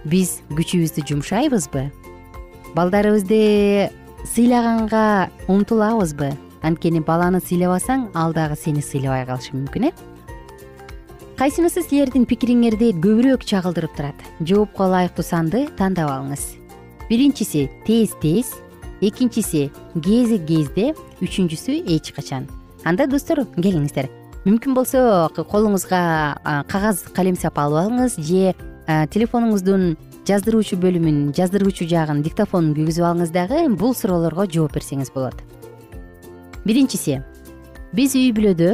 биз 0.05 0.41
күчүбүздү 0.51 1.05
жумшайбызбы? 1.11 1.91
Балдарыбызды 2.75 3.91
сыйлаганга 4.33 5.31
умтулабызбы 5.49 6.33
анткени 6.67 7.01
баланы 7.05 7.41
сыйлабасаң 7.41 8.11
ал 8.19 8.35
дагы 8.37 8.59
сени 8.59 8.83
сыйлабай 8.83 9.25
калышы 9.29 9.55
мүмкүн 9.55 9.89
э? 9.89 9.93
Кайсынысы 11.37 11.83
силердин 11.85 12.25
пикириңерди 12.25 12.95
көбүрөөк 12.97 13.43
чагылдырып 13.45 13.97
турат? 13.97 14.23
Жоопко 14.41 14.87
ылайыктуу 14.89 15.25
санды 15.25 15.67
тандап 15.77 16.09
алыңыз. 16.09 16.47
Биринчиси 17.11 17.67
тез 17.85 18.15
тез. 18.23 18.55
Экинчиси 19.05 19.67
кези 20.01 20.39
кезде. 20.49 20.95
Үчүнчүсү 21.21 21.83
эч 21.93 22.15
качан. 22.17 22.49
Анда 22.89 23.07
достор 23.07 23.45
келиңиздер. 23.59 24.09
Мүмкүн 24.47 24.75
болсо 24.79 25.29
колуңузга 25.37 26.01
кагаз 26.73 27.05
калем 27.13 27.37
сап 27.37 27.61
алып 27.61 27.85
алыңыз 27.85 28.17
же 28.17 28.55
телефонуңуздун 29.13 29.97
жаздыруучу 30.27 30.79
бөлүмүн 30.83 31.35
жаздыруучу 31.37 31.87
жагын 31.91 32.25
диктофонун 32.25 32.73
күйгүзүп 32.79 33.11
алыңыз 33.11 33.35
дагы 33.35 33.67
бул 33.77 33.93
суроолорго 33.95 34.47
жооп 34.51 34.79
берсеңиз 34.79 35.13
болот 35.15 35.43
биринчиси 36.67 37.21
биз 37.95 38.17
үй 38.19 38.33
бүлөдө 38.35 38.73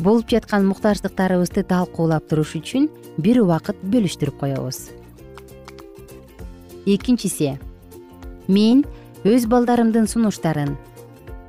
болуп 0.00 0.30
жаткан 0.32 0.64
муктаждыктарыбызды 0.70 1.66
талкуулап 1.68 2.24
туруш 2.30 2.54
үчүн 2.56 2.86
бир 3.20 3.42
убакыт 3.42 3.82
бөлүштүрүп 3.92 4.38
коебуз. 4.40 4.78
Экинчиси 6.88 7.58
мен 8.48 8.86
өз 9.28 9.44
балдарымдын 9.52 10.08
сунуштарын 10.08 10.78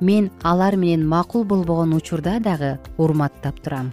мен 0.04 0.28
алар 0.42 0.76
менен 0.76 1.08
макул 1.08 1.48
болбогон 1.48 1.96
учурда 1.96 2.36
дагы 2.38 2.76
урматтап 2.98 3.64
турам. 3.64 3.88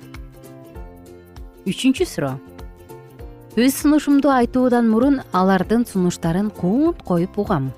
Үчүнчү 1.64 2.04
суроо 2.12 2.36
өз 3.56 3.72
сунушумду 3.80 4.36
айтуудан 4.36 4.92
мурун 4.92 5.22
алардын 5.32 5.88
сунуштарын 5.88 6.52
куунт 6.52 7.08
коюп 7.08 7.40
угам. 7.40 7.72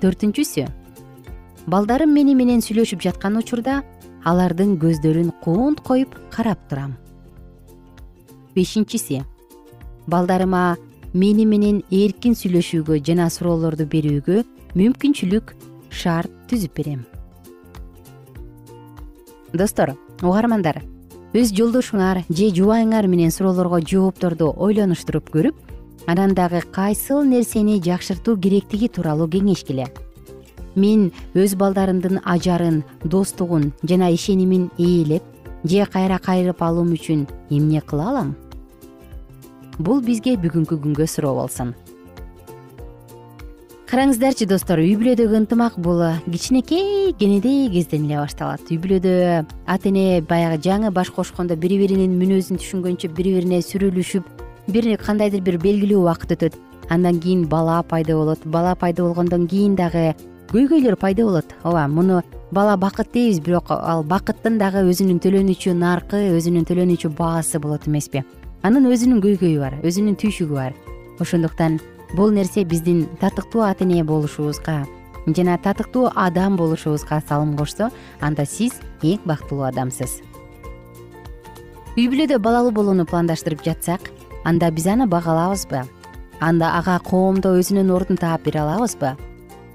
Төртүнчүсү 0.00 0.70
балдарым 1.66 2.12
мени 2.14 2.34
менен 2.34 2.62
сүйлөшүп 2.64 3.02
жаткан 3.04 3.36
учурда 3.40 3.80
алардын 4.24 4.76
көздөрүн 4.80 5.32
куунт 5.44 5.80
коюп 5.84 6.14
карап 6.32 6.60
турам. 6.68 6.96
Бешинчиси 8.54 9.22
балдарыма 10.06 10.76
мени 11.12 11.46
менен 11.46 11.82
эркин 11.90 12.36
сүйлөшүүгө 12.38 13.00
жана 13.04 13.28
суроолорду 13.30 13.86
берүүгө 13.86 14.44
мүмкүнчүлүк 14.78 15.54
шарт 15.90 16.32
түзүп 16.50 16.76
берем. 16.76 17.04
Достор 19.52 19.96
угармандар 20.22 20.82
өз 21.34 21.52
жолдошуңар 21.54 22.24
же 22.28 22.50
жубайыңар 22.54 23.06
менен 23.10 23.30
суроолорго 23.34 23.80
жоопторду 23.82 24.52
ойлонуштуруп 24.56 25.30
көрүп 25.34 26.08
анан 26.10 26.34
дагы 26.34 26.62
кайсыл 26.72 27.24
нерсени 27.24 27.80
жакшыртуу 27.82 28.38
керектиги 28.38 28.88
тууралуу 28.88 29.28
кеңешкиле 29.30 29.88
мен 30.74 31.10
өз 31.34 31.56
балдарымдын 31.56 32.20
ажарын 32.24 32.82
достугун 33.04 33.72
жана 33.82 34.10
ишенимин 34.10 34.70
ээлеп 34.78 35.22
же 35.64 35.86
кайра 35.86 36.18
кайрып 36.18 36.62
алуум 36.62 36.92
үчүн 36.94 37.26
эмне 37.50 37.80
кыла 37.80 38.10
алам? 38.10 38.34
Бул 39.78 40.00
бизге 40.00 40.36
бүгүнкү 40.36 40.76
күнгө 40.76 41.06
суроо 41.06 41.34
болсун. 41.34 41.74
Караңыздарчы 43.90 44.46
достор 44.46 44.78
үй 44.78 44.92
бүлөдөгү 44.94 45.34
ынтымак 45.34 45.78
бул 45.82 45.98
кичинекей 46.30 47.10
кенедей 47.18 47.64
кезден 47.72 48.04
эле 48.06 48.20
башталат. 48.20 48.62
Үй 48.70 48.78
бүлөдө 48.78 49.14
ата 49.66 49.88
эне 49.90 50.20
баягы 50.22 50.60
жаңы 50.62 50.92
баш 50.94 51.10
кошкондо 51.10 51.56
бири 51.58 51.80
биринин 51.80 52.14
мүнөзүн 52.20 52.60
түшүнгөнчө 52.62 53.10
бири 53.16 53.32
бирине 53.34 53.58
сүрүлүшүп 53.66 54.28
бир 54.70 54.86
кандайдыр 55.02 55.42
бир 55.42 55.58
белгилүү 55.58 56.04
убакыт 56.04 56.36
өтөт. 56.36 56.54
Андан 56.88 57.18
кийин 57.18 57.48
бала 57.48 57.82
пайда 57.82 58.14
болот. 58.14 58.44
Бала 58.44 58.76
пайда 58.76 59.02
болгондон 59.02 59.48
кийин 59.48 59.74
дагы 59.74 60.14
көйгөйлөр 60.50 60.96
пайда 60.98 61.24
болот. 61.24 61.52
Ооба 61.62 61.86
муну 61.86 62.22
бала 62.50 62.76
бакыт 62.76 63.12
дейбиз 63.14 63.38
бирок 63.40 63.70
ал 63.70 64.02
бакыттын 64.02 64.58
дагы 64.58 64.82
өзүнүн 64.90 65.20
төлөнүүчү 65.22 65.74
наркы 65.78 66.18
өзүнүн 66.34 66.66
төлөнүүчү 66.66 67.10
баасы 67.14 67.60
болот 67.62 67.86
эмеспи. 67.86 68.24
Анын 68.66 68.88
өзүнүн 68.90 69.22
көйгөйү 69.22 69.60
бар 69.62 69.78
өзүнүн 69.86 70.18
түйшүгү 70.18 70.58
бар. 70.58 70.74
Ошондуктан 71.22 71.78
бул 72.16 72.34
нерсе 72.34 72.64
биздин 72.64 73.06
татыктуу 73.20 73.62
ата 73.62 73.84
эне 73.84 74.02
болушубузга 74.02 74.86
жана 75.26 75.56
татыктуу 75.62 76.10
адам 76.16 76.56
болушубузга 76.56 77.22
салым 77.28 77.56
кошсо 77.56 77.92
анда 78.20 78.44
сиз 78.44 78.80
эң 79.02 79.22
бактылуу 79.24 79.68
адамсыз. 79.70 80.18
Үй 81.94 82.10
бүлөдө 82.10 82.42
балалуу 82.42 82.74
болууну 82.74 83.06
пландаштырып 83.06 83.62
жатсак 83.62 84.10
анда 84.44 84.70
биз 84.70 84.86
аны 84.86 85.06
багалабызбы? 85.06 85.86
Анда 86.40 86.74
ага 86.78 86.98
коомдо 87.04 87.54
өзүнүн 87.60 87.90
ордун 87.94 88.16
таап 88.16 88.42
бере 88.48 88.64
алабызбы 88.64 89.14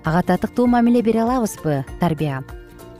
ага 0.06 0.22
татыктуу 0.22 0.68
мамиле 0.68 1.02
бере 1.02 1.24
алабызбы 1.24 1.84
тарбия? 2.00 2.44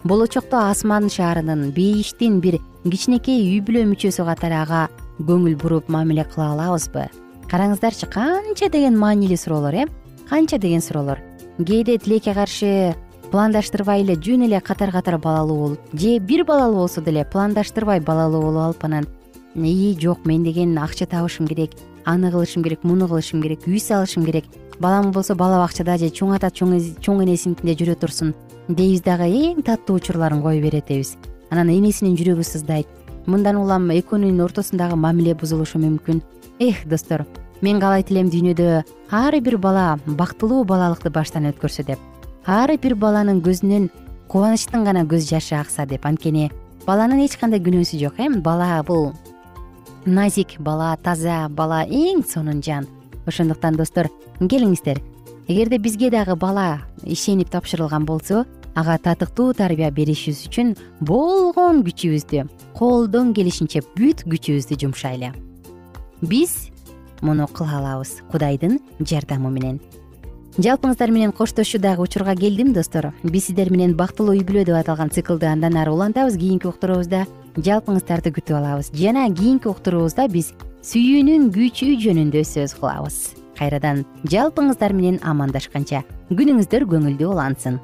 Болочокто 0.04 0.58
асман 0.70 1.10
шаарынын 1.10 1.72
бейиштин 1.72 2.40
бир 2.42 2.58
кичинекей 2.84 3.46
үй 3.46 3.62
бүлө 3.62 3.86
мүчөсү 3.92 4.26
катары 4.26 4.58
ага 4.64 4.88
көңүл 5.22 5.56
буруп 5.62 5.90
мамиле 5.90 6.26
кыла 6.26 6.52
алабызбы? 6.56 7.08
Караңыздарчы 7.52 8.10
канча 8.10 8.70
деген 8.74 8.98
маанилүү 8.98 9.38
суроолор 9.38 9.78
э? 9.86 9.88
Канча 10.30 10.58
деген 10.58 10.82
суроолор? 10.82 11.22
Кээде 11.62 12.00
тилекке 12.02 12.34
каршы 12.34 12.96
пландаштырбай 13.32 14.02
эле 14.02 14.16
жөн 14.16 14.48
эле 14.48 14.60
катар 14.62 14.92
катар 14.92 15.18
балалуу 15.18 15.58
болуп 15.58 15.80
же 15.94 16.18
бир 16.20 16.44
балалуу 16.44 16.86
болсо 16.86 17.02
деле 17.02 17.26
пландаштырбай 17.26 18.00
балалуу 18.00 18.42
болуп 18.42 18.64
алып 18.66 18.86
анан 18.86 19.08
ии 19.56 19.96
жок 20.00 20.26
мен 20.26 20.44
деген 20.44 20.78
акча 20.78 21.06
табышым 21.06 21.48
керек 21.48 21.72
аны 22.06 22.32
кылышым 22.32 22.64
керек 22.64 22.84
муну 22.84 23.08
кылышым 23.08 23.42
керек 23.42 23.68
үй 23.68 23.80
салышым 23.80 24.26
керек 24.26 24.46
балам 24.80 25.12
болсо 25.12 25.36
бала 25.36 25.62
бакчада 25.64 25.98
же 25.98 26.10
чоң 26.10 26.36
ата 26.36 26.50
чоң 26.52 27.22
эне 27.24 27.38
синтинде 27.38 27.76
жүрө 27.76 27.96
турсун 28.00 28.34
дейбиз 28.68 29.02
дагы 29.06 29.30
эң 29.30 29.64
таттуу 29.64 29.98
учурларын 30.00 30.42
кое 30.42 30.62
беретебиз. 30.62 31.16
Анан 31.52 31.70
энесинин 31.70 32.16
жүрөгү 32.18 32.44
сыздайт. 32.44 32.88
Мындан 33.26 33.58
улам 33.58 33.90
экөөнүн 33.94 34.42
ортосундагы 34.44 34.96
мамиле 34.96 35.36
бузулушу 35.36 35.80
мүмкүн. 35.80 36.22
Эх 36.60 36.86
достор 36.90 37.26
мен 37.62 37.80
каалайт 37.80 38.12
элем 38.12 38.30
дүйнөдө 38.30 38.84
ар 39.12 39.40
бир 39.42 39.58
бала 39.58 40.00
бактылуу 40.06 40.64
балалыкты 40.66 41.10
баштан 41.10 41.48
өткөрсө 41.50 41.86
деп 41.88 42.00
ар 42.46 42.72
бир 42.82 42.96
баланын 42.96 43.42
көзүнөн 43.42 43.90
кубанычтын 44.30 44.84
гана 44.86 45.06
көз 45.06 45.30
жашы 45.30 45.56
акса 45.56 45.86
деп. 45.86 46.06
Анткени 46.06 46.52
баланын 46.86 47.24
эч 47.26 47.38
кандай 47.40 47.60
күнөөсү 47.60 48.00
жок 48.02 48.20
э 48.20 48.30
бала 48.42 48.84
бул 48.84 49.14
назик 50.06 50.60
бала 50.60 50.96
таза 51.02 51.48
бала 51.50 51.86
эң 51.86 52.24
сонун 52.28 52.62
жан 52.62 52.88
ошондуктан 53.28 53.76
достор 53.76 54.10
келиңиздер. 54.40 55.02
Эгерде 55.48 55.78
бизге 55.78 56.10
дагы 56.10 56.36
бала 56.36 56.82
ишенип 57.04 57.50
тапшырылган 57.50 58.06
болсо 58.06 58.46
ага 58.76 58.98
татыктуу 58.98 59.54
тарбия 59.54 59.92
беришибиз 59.92 60.46
үчүн 60.48 60.76
болгон 61.00 61.84
күчүбүздү 61.86 62.48
колдон 62.76 63.34
келишинче 63.34 63.84
бүт 63.96 64.26
күчүбүздү 64.26 64.80
жумшайлы. 64.82 65.34
Биз 66.22 66.72
муну 67.22 67.48
кыла 67.48 67.80
алабыз 67.80 68.22
кудайдын 68.32 68.80
жардамы 69.00 69.52
менен. 69.52 69.80
Жалпыңыздар 70.56 71.12
менен 71.12 71.34
коштошуудагы 71.36 72.02
учурга 72.02 72.36
келдим 72.36 72.72
достор. 72.74 73.12
Биз 73.24 73.50
сиздер 73.50 73.70
менен 73.72 73.96
бактылуу 73.96 74.38
үй 74.38 74.44
бүлө 74.48 74.64
деп 74.64 74.78
аталган 74.80 75.10
циклды 75.12 75.50
андан 75.52 75.76
ары 75.76 75.92
улантабыз 75.92 76.38
кийинки 76.40 76.70
уктуруубузда 76.70 77.26
жалпыңыздарды 77.58 78.32
күтүп 78.38 78.56
алабыз. 78.60 78.92
Жана 78.96 79.28
кийинки 79.36 79.68
уктуруубузда 79.68 80.30
биз 80.32 80.54
сүйүүнүн 80.86 81.48
күчү 81.50 81.96
жөнүндө 81.98 82.44
сөз 82.46 82.76
кылабыз. 82.78 83.16
Кайрадан 83.58 84.04
жалпыңыздар 84.30 84.94
менен 84.94 85.18
амандашканча 85.26 86.04
күнүңүздөр 86.30 86.86
көңүлдүү 86.92 87.30
улансын. 87.32 87.80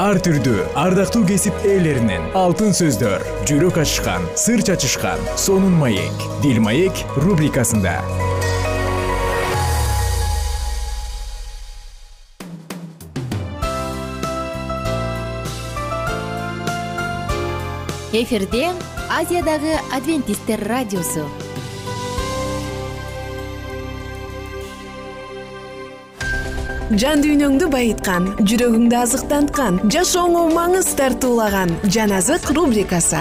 Ар 0.00 0.20
түрдүү 0.24 0.64
ардактуу 0.78 1.26
кесип 1.28 1.66
ээлеринен 1.68 2.30
алтын 2.38 2.72
сөздөр 2.80 3.26
жүрөк 3.50 3.82
ачышкан 3.82 4.24
сыр 4.40 4.64
чачышкан 4.64 5.20
сонун 5.36 5.76
маек 5.76 6.24
дил 6.40 6.62
маек 6.64 6.96
рубрикасында. 7.20 7.98
Эфирде 18.16 18.70
азиядагы 19.10 19.74
адвентисттер 19.92 20.60
радиосу. 20.68 21.24
Жан 26.88 27.20
дүйнөңдү 27.20 27.66
байыткан 27.68 28.30
жүрөгүңдү 28.48 28.96
азыктанткан 28.96 29.82
жашооңо 29.92 30.46
маңыз 30.54 30.88
тартуулаган 30.96 31.74
жан 31.84 32.14
азык 32.16 32.48
рубрикасы. 32.56 33.20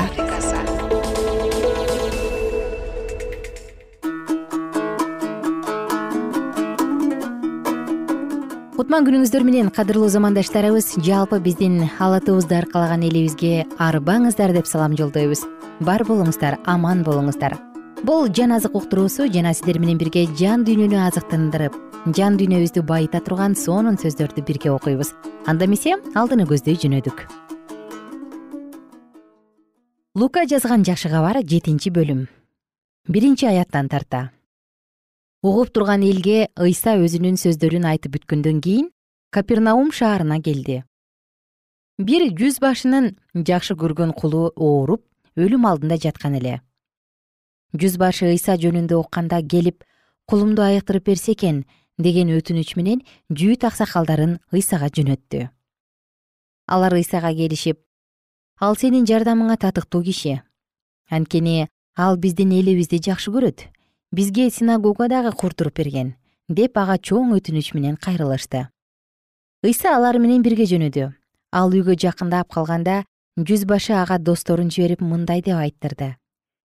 Кутман 8.77 9.03
күнүңүздөр 9.03 9.43
менен 9.43 9.73
кадырлуу 9.75 10.07
замандаштарыбыз 10.15 10.93
жалпы 11.03 11.41
биздин 11.43 11.89
ала 11.99 12.21
туубузду 12.23 12.55
аркалаган 12.55 13.03
элибизге 13.03 13.65
арыбаңыздар 13.83 14.55
деп 14.55 14.69
салам 14.69 14.95
жолдойбуз 14.95 15.43
бар 15.79 16.03
болуңуздар 16.07 16.57
аман 16.65 17.03
болуңуздар. 17.05 17.57
Бул 18.05 18.29
жан 18.33 18.53
азык 18.55 18.75
уктуруусу 18.77 19.27
жана 19.33 19.53
сиздер 19.53 19.79
менен 19.79 19.97
бирге 19.97 20.25
жан 20.37 20.63
дүйнөнү 20.65 20.97
азыктандырып 21.07 21.75
жан 22.17 22.37
дүйнөбүздү 22.37 22.83
байыта 22.85 23.21
турган 23.21 23.55
сонун 23.55 23.97
сөздөрдү 23.97 24.45
бирге 24.45 24.71
окуйбуз. 24.71 25.13
Анда 25.45 25.65
эмесе 25.65 25.97
алдыны 26.15 26.47
көздөй 26.49 26.77
жөнөдүк. 26.81 27.25
Лука 30.17 30.45
жазган 30.49 30.85
жакшы 30.85 31.09
кабар 31.09 31.41
жетинчи 31.43 31.91
бөлүм. 31.93 32.27
Биринчи 33.07 33.45
аяттан 33.45 33.89
тарта. 33.89 34.31
Угуп 35.43 35.69
турган 35.73 36.01
элге 36.01 36.47
ыйса 36.57 36.97
өзүнүн 36.97 37.37
сөздөрүн 37.37 37.85
айтып 37.85 38.17
бүткөндөн 38.17 38.61
кийин 38.61 38.89
капернаум 39.31 39.91
шаарына 39.93 40.41
келди. 40.41 40.83
Бир 41.97 42.29
жүз 42.33 42.57
башынын 42.61 43.15
жакшы 43.33 43.77
көргөн 43.77 44.13
кулу 44.17 44.51
ооруп 44.55 45.03
өлүм 45.37 45.67
алдында 45.69 45.97
жаткан 46.01 46.35
эле. 46.39 46.59
Жүз 47.77 47.97
башы 48.01 48.27
ыйса 48.31 48.57
жөнүндө 48.57 48.97
укканда 48.97 49.41
келип 49.43 49.83
кулумду 50.25 50.63
айыктырып 50.65 51.05
берсе 51.11 51.33
экен 51.37 51.63
деген 51.97 52.31
өтүнүч 52.33 52.75
менен 52.79 53.03
жүйүт 53.29 53.65
аксакалдарын 53.69 54.37
ыйсага 54.51 54.89
жөнөттү. 54.89 55.47
Алар 56.67 56.97
ыйсага 56.97 57.33
келишип 57.37 57.79
ал 58.59 58.75
сенин 58.75 59.05
жардамыңа 59.05 59.57
татыктуу 59.61 60.03
киши. 60.03 60.41
Анткени 61.09 61.67
ал 61.95 62.17
биздин 62.17 62.51
элибизди 62.51 62.99
жакшы 63.03 63.31
көрөт. 63.31 63.67
Бизге 64.11 64.49
синагога 64.49 65.07
дагы 65.07 65.31
курдуруп 65.31 65.77
берген 65.77 66.15
деп 66.49 66.77
ага 66.77 66.97
чоң 66.97 67.35
өтүнүч 67.35 67.73
менен 67.75 67.97
кайрылышты. 67.97 68.69
Ыйса 69.63 69.95
алар 69.95 70.17
менен 70.17 70.41
бирге 70.41 70.65
жөнөдү. 70.65 71.11
Ал 71.51 71.71
үйгө 71.71 71.97
жакындап 71.99 72.49
калганда 72.53 73.03
жүз 73.37 73.65
башы 73.69 73.93
ага 73.93 74.17
досторун 74.17 74.71
жиберип 74.73 75.01
мындай 75.01 75.43
деп 75.45 75.59
айттырды. 75.61 76.15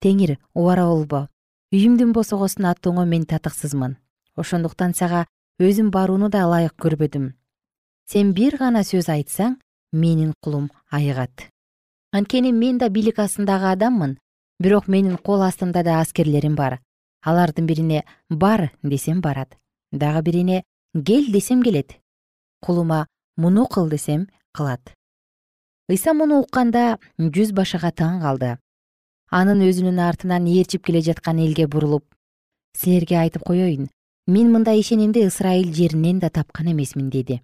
Теңир 0.02 0.36
убара 0.54 0.84
болбо 0.86 1.26
үйүмдүн 1.74 2.12
босогосун 2.14 2.68
аттооңо 2.70 3.04
мен 3.06 3.24
татыксызмын. 3.26 3.96
Ошондуктан 4.38 4.94
сага 4.94 5.26
өзүм 5.58 5.90
барууну 5.90 6.30
да 6.30 6.44
ылайык 6.46 6.76
көрбөдүм. 6.78 7.32
Сен 8.06 8.32
бир 8.32 8.56
гана 8.60 8.84
сөз 8.86 9.10
айтсаң 9.10 9.58
менин 9.92 10.34
кулум 10.40 10.70
айыгат. 10.90 11.48
Анткени 12.12 12.52
мен 12.52 12.78
да 12.78 12.88
бийлик 12.88 13.18
астындагы 13.18 13.72
адаммын. 13.72 14.18
Бирок 14.60 14.86
менин 14.86 15.18
кол 15.18 15.42
астымда 15.42 15.82
да 15.82 16.00
аскерлерим 16.00 16.54
бар. 16.54 16.78
Алардын 17.24 17.66
бирине 17.66 18.04
бар 18.28 18.70
десем 18.82 19.20
барат. 19.20 19.58
Дагы 19.90 20.22
бирине 20.22 20.64
кел 20.94 21.26
десем 21.26 21.62
келет. 21.62 21.98
Кулума 22.60 23.06
муну 23.36 23.66
кыл 23.66 23.88
десем 23.88 24.28
кылат 24.52 24.94
ыйса 25.92 26.14
муну 26.16 26.40
укканда 26.40 26.96
жүз 27.20 27.52
башыга 27.52 27.90
таң 27.92 28.20
калды. 28.24 28.56
Анын 29.28 29.60
өзүнүн 29.66 30.00
артынан 30.00 30.46
ээрчип 30.48 30.86
келе 30.86 31.02
жаткан 31.04 31.40
элге 31.44 31.66
бурулуп 31.68 32.04
силерге 32.78 33.18
айтып 33.20 33.44
коеюн 33.44 33.90
мен 34.26 34.52
мындай 34.52 34.80
ишенимди 34.80 35.26
ысрайыл 35.26 35.72
жеринен 35.74 36.18
да 36.18 36.30
тапкан 36.30 36.72
эмесмин 36.72 37.10
деди. 37.10 37.42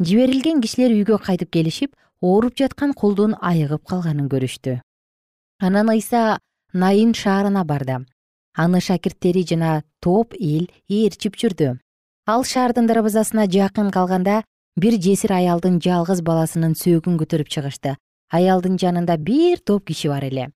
Жиберилген 0.00 0.60
кишилер 0.60 0.92
үйгө 0.96 1.18
кайтып 1.28 1.50
келишип 1.52 1.94
ооруп 2.20 2.56
жаткан 2.56 2.94
кулдун 2.94 3.36
айыгып 3.40 3.84
калганын 3.84 4.28
көрүштү. 4.32 4.80
Анан 5.60 5.90
ыйса 5.92 6.38
найын 6.72 7.12
шаарына 7.14 7.64
барды. 7.64 8.04
Аны 8.56 8.80
шакирттери 8.80 9.44
жана 9.44 9.82
топ 10.00 10.32
эл 10.40 10.68
ээрчип 10.88 11.36
жүрдү. 11.36 11.76
Ал 12.26 12.44
шаардын 12.44 12.86
дарбазасына 12.86 13.46
жакын 13.46 13.90
калганда 13.90 14.42
бир 14.76 15.00
жесир 15.00 15.32
аялдын 15.32 15.80
жалгыз 15.80 16.22
баласынын 16.22 16.76
сөөгүн 16.76 17.18
көтөрүп 17.22 17.48
чыгышты. 17.48 17.96
Аялдын 18.32 18.78
жанында 18.78 19.16
бир 19.16 19.58
топ 19.58 19.86
киши 19.88 20.08
бар 20.08 20.24
эле. 20.24 20.50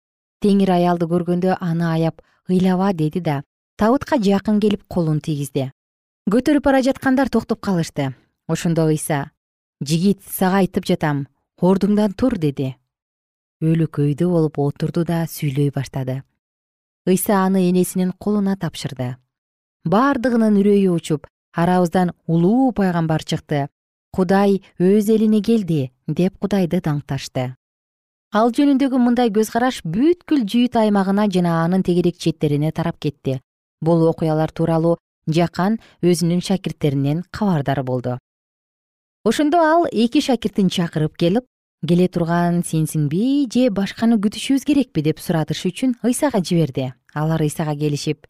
Теңир 0.45 0.77
аялды 0.77 1.07
көргөндө 1.07 1.57
аны 1.61 1.87
аяп 1.89 2.23
ыйлаба 2.49 2.93
деди 2.93 3.21
да 3.21 3.43
табытка 3.77 4.19
жакын 4.19 4.61
келип 4.61 4.85
колун 4.89 5.21
тийгизди 5.21 5.71
көтөрүп 6.31 6.63
бара 6.63 6.81
жаткандар 6.83 7.29
токтоп 7.29 7.61
калышты. 7.61 8.15
Ошондо 8.47 8.87
ыйса 8.87 9.31
жигит 9.83 10.23
сага 10.23 10.61
айтып 10.63 10.87
жатам 10.87 11.27
ордуңдан 11.59 12.15
тур 12.15 12.37
деди. 12.39 12.77
Өлү 13.61 13.89
көйдө 13.91 14.29
болуп 14.31 14.59
отурду 14.59 15.05
да 15.05 15.25
сүйлөй 15.27 15.73
баштады. 15.75 16.23
Ыйса 17.07 17.43
аны 17.45 17.69
энесинин 17.71 18.13
колуна 18.13 18.57
тапшырды. 18.57 19.17
Бардыгынын 19.85 20.61
үрөйү 20.61 20.95
учуп 20.95 21.27
арабыздан 21.53 22.13
улуу 22.27 22.71
пайгамбар 22.73 23.25
чыкты 23.25 23.69
кудай 24.13 24.61
өз 24.79 25.09
элине 25.15 25.43
келди 25.43 25.91
деп 26.07 26.39
кудайды 26.39 26.81
даңкташты 26.85 27.55
ал 28.31 28.53
жөнүндөгү 28.55 28.99
мындай 29.03 29.31
көз 29.35 29.49
караш 29.51 29.81
бүткүл 29.83 30.45
жүйүт 30.47 30.77
аймагына 30.79 31.27
жана 31.35 31.57
анын 31.65 31.83
тегерек 31.83 32.19
четтерине 32.19 32.71
тарап 32.71 33.01
кетти. 33.03 33.41
Бул 33.83 34.07
окуялар 34.07 34.53
тууралуу 34.55 34.99
жакан 35.27 35.81
өзүнүн 36.03 36.43
шакирттеринен 36.47 37.25
кабардар 37.33 37.83
болду. 37.83 38.19
Ошондо 39.25 39.59
ал 39.59 39.87
эки 39.91 40.23
шакиртин 40.23 40.71
чакырып 40.71 41.17
келип 41.19 41.45
келе 41.87 42.07
турган 42.09 42.63
сенсиңби 42.63 43.49
же 43.51 43.67
башканы 43.75 44.21
күтүшүбүз 44.23 44.65
керекпи 44.69 45.03
деп 45.03 45.19
суратыш 45.19 45.65
үчүн 45.67 45.97
ыйсага 46.05 46.39
жиберди. 46.39 46.93
Алар 47.15 47.43
ыйсага 47.43 47.75
келишип 47.75 48.29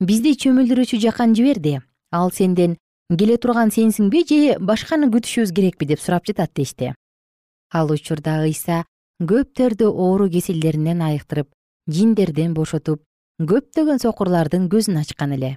бизди 0.00 0.34
чөмүлдүрүүчү 0.36 0.98
жакан 1.00 1.32
жиберди 1.32 1.78
ал 2.12 2.30
сенден 2.30 2.76
келе 3.18 3.36
турган 3.36 3.70
сенсиңби 3.74 4.22
же 4.28 4.56
башканы 4.60 5.08
күтүшүбүз 5.12 5.52
керекпи 5.54 5.86
деп 5.86 6.00
сурап 6.00 6.26
жатат 6.26 6.52
дешти. 6.54 6.92
Ал 7.72 7.90
учурда 7.92 8.40
ыйса 8.46 8.84
көптөрдү 9.20 9.88
оору 9.88 10.28
кеселдеринен 10.30 11.02
айыктырып 11.02 11.48
жиндерден 11.88 12.54
бошотуп 12.54 13.02
көптөгөн 13.40 14.00
сокурлардын 14.02 14.68
көзүн 14.72 15.00
ачкан 15.00 15.34
эле. 15.36 15.56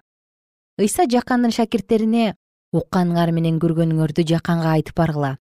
Ыйса 0.79 1.05
жакандын 1.11 1.53
шакирттерине 1.55 2.35
укканыңар 2.73 3.31
менен 3.31 3.59
көргөнүңөрдү 3.63 4.25
жаканга 4.27 4.73
айтып 4.79 4.97
баргыла 4.99 5.35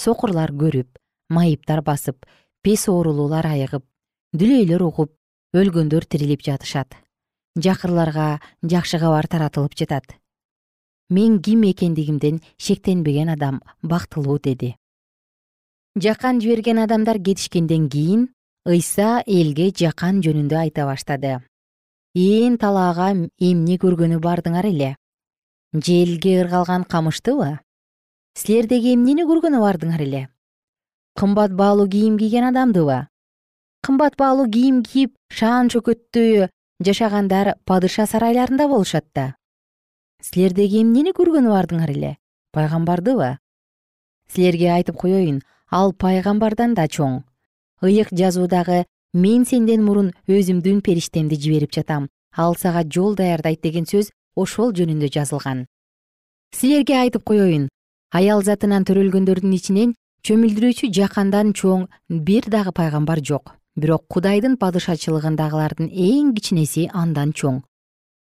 сокурлар 0.00 0.54
көрүп 0.54 1.00
майыптар 1.28 1.82
басып 1.82 2.24
пес 2.62 2.86
оорулуулар 2.88 3.50
айыгып 3.50 3.84
дүлөйлөр 4.32 4.86
угуп 4.86 5.12
өлгөндөр 5.56 6.06
тирилип 6.06 6.44
жатышат. 6.44 6.94
Жакырларга 7.58 8.38
жакшы 8.62 9.00
кабар 9.02 9.26
таратылып 9.26 9.74
жатат 9.74 10.14
мен 11.10 11.40
ким 11.40 11.62
экендигимден 11.62 12.42
шектенбеген 12.58 13.28
адам 13.30 13.62
бактылуу 13.82 14.38
деди. 14.38 14.76
Жакан 15.96 16.40
жиберген 16.40 16.78
адамдар 16.78 17.18
кетишкенден 17.18 17.88
кийин 17.88 18.28
ыйса 18.66 19.22
элге 19.26 19.70
жакан 19.72 20.20
жөнүндө 20.20 20.56
айта 20.56 20.84
баштады. 20.84 21.40
Ээн 22.14 22.58
талаага 22.58 23.08
эмне 23.40 23.78
көргөнү 23.80 24.20
бардыңар 24.20 24.68
эле? 24.68 24.96
Желге 25.72 26.42
ыргалган 26.42 26.84
камыштыбы? 26.84 27.58
Силердеги 28.36 28.92
эмнени 28.94 29.24
көргөнү 29.24 29.60
бардыңар 29.64 30.04
эле? 30.04 30.28
Кымбат 31.16 31.52
баалуу 31.56 31.88
кийим 31.88 32.18
кийген 32.18 32.44
адамдыбы? 32.52 33.08
Кымбат 33.82 34.16
баалуу 34.16 34.50
кийим 34.50 34.82
кийип 34.82 35.16
шаан 35.32 35.72
шөкөттүү 35.72 36.48
жашагандар 36.84 37.56
падыша 37.64 38.06
сарайларында 38.06 38.68
болушат 38.68 39.06
да 39.14 39.37
силердеги 40.18 40.82
эмнени 40.82 41.12
көргөнү 41.14 41.52
бардыңар 41.52 41.90
эле? 41.92 42.16
Пайгамбардыбы? 42.52 43.36
Силерге 44.32 44.72
айтып 44.74 44.98
коеюн 44.98 45.40
ал 45.70 45.92
пайгамбардан 45.92 46.74
да 46.74 46.88
чоң. 46.88 47.22
Ыйык 47.82 48.10
жазуудагы 48.10 48.84
мен 49.14 49.44
сенден 49.46 49.84
мурун 49.84 50.10
өзүмдүн 50.26 50.82
периштемди 50.82 51.38
жиберип 51.38 51.72
жатам. 51.72 52.08
Ал 52.36 52.56
сага 52.56 52.82
жол 52.84 53.14
даярдайт 53.14 53.62
деген 53.62 53.86
сөз 53.86 54.10
ошол 54.36 54.74
жөнүндө 54.74 55.12
жазылган. 55.14 55.66
Силерге 56.52 56.98
айтып 56.98 57.24
коеюн 57.24 57.68
аял 58.12 58.42
затынан 58.42 58.84
төрөлгөндөрдүн 58.90 59.54
ичинен 59.54 59.94
чөмүлдүрүүчү 60.26 60.90
жакандан 60.92 61.54
чоң 61.54 61.86
бир 62.08 62.50
дагы 62.50 62.74
пайгамбар 62.74 63.22
жок. 63.22 63.54
Бирок 63.78 64.08
кудайдын 64.10 64.58
падышачылыгындагылардын 64.58 65.92
эң 65.94 66.34
кичинеси 66.34 66.88
андан 66.92 67.30
чоң 67.30 67.62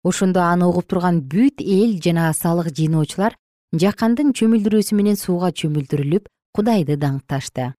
ошондо 0.04 0.42
аны 0.44 0.68
угуп 0.68 0.88
турган 0.88 1.22
бүт 1.22 1.63
эл 1.63 1.96
жана 2.04 2.28
салык 2.36 2.74
жыйноочулар 2.76 3.38
жакандын 3.74 4.34
чөмүлдүрүүсү 4.38 4.98
менен 5.00 5.16
сууга 5.16 5.50
чөмүлдүрүлүп 5.56 6.28
кудайды 6.54 6.98
даңкташты. 7.00 7.72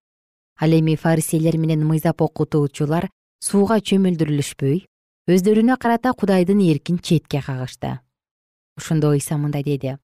Ал 0.60 0.72
эми 0.72 0.96
фариселер 0.96 1.58
менен 1.58 1.84
мыйзап 1.86 2.22
окутуучулар 2.24 3.10
сууга 3.44 3.78
чөмүлдүрүлүшпөй 3.78 4.80
өздөрүнө 5.28 5.76
карата 5.78 6.12
кудайдын 6.12 6.64
эркин 6.64 6.98
четке 6.98 7.42
кагышты. 7.44 8.00
Ошондо 8.76 9.12
ыйса 9.12 9.36
мындай 9.36 9.62
деди. 9.62 9.98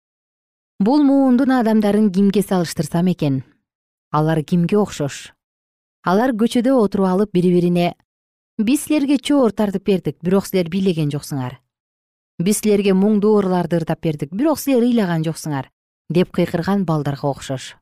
Бул 0.78 1.02
муундун 1.02 1.50
адамдарын 1.52 2.12
кимге 2.12 2.42
салыштырсам 2.42 3.11
экен? 3.12 3.42
Алар 4.12 4.42
кимге 4.44 4.78
окшош? 4.78 5.33
Алар 6.04 6.33
көчөдө 6.33 6.76
отуруп 6.76 7.06
алып 7.06 7.33
бири 7.33 7.50
бирине 7.52 7.94
биз 8.59 8.87
силерге 8.87 9.18
чоор 9.18 9.52
тартып 9.52 9.85
бердик 9.85 10.16
бирок 10.24 10.46
силер 10.46 10.70
бийлеген 10.72 11.11
жоксуңар 11.12 11.59
биз 12.40 12.61
силерге 12.62 12.94
муңдуу 12.96 13.37
ырларды 13.40 13.79
ырдап 13.81 14.00
бердик. 14.03 14.33
Бирок 14.33 14.59
силер 14.59 14.85
ыйлаган 14.87 15.24
жоксуңар 15.26 15.68
деп 16.11 16.33
кыйкырган 16.33 16.85
балдарга 16.88 17.29
окшош. 17.29 17.76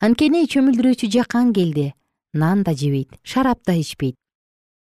Анткени 0.00 0.46
чөмүлдүрүүчү 0.46 1.10
жакан 1.10 1.52
келди. 1.52 1.92
Нан 2.34 2.62
да 2.62 2.74
жебейт 2.74 3.18
шарап 3.22 3.64
да 3.66 3.74
ичпейт. 3.74 4.16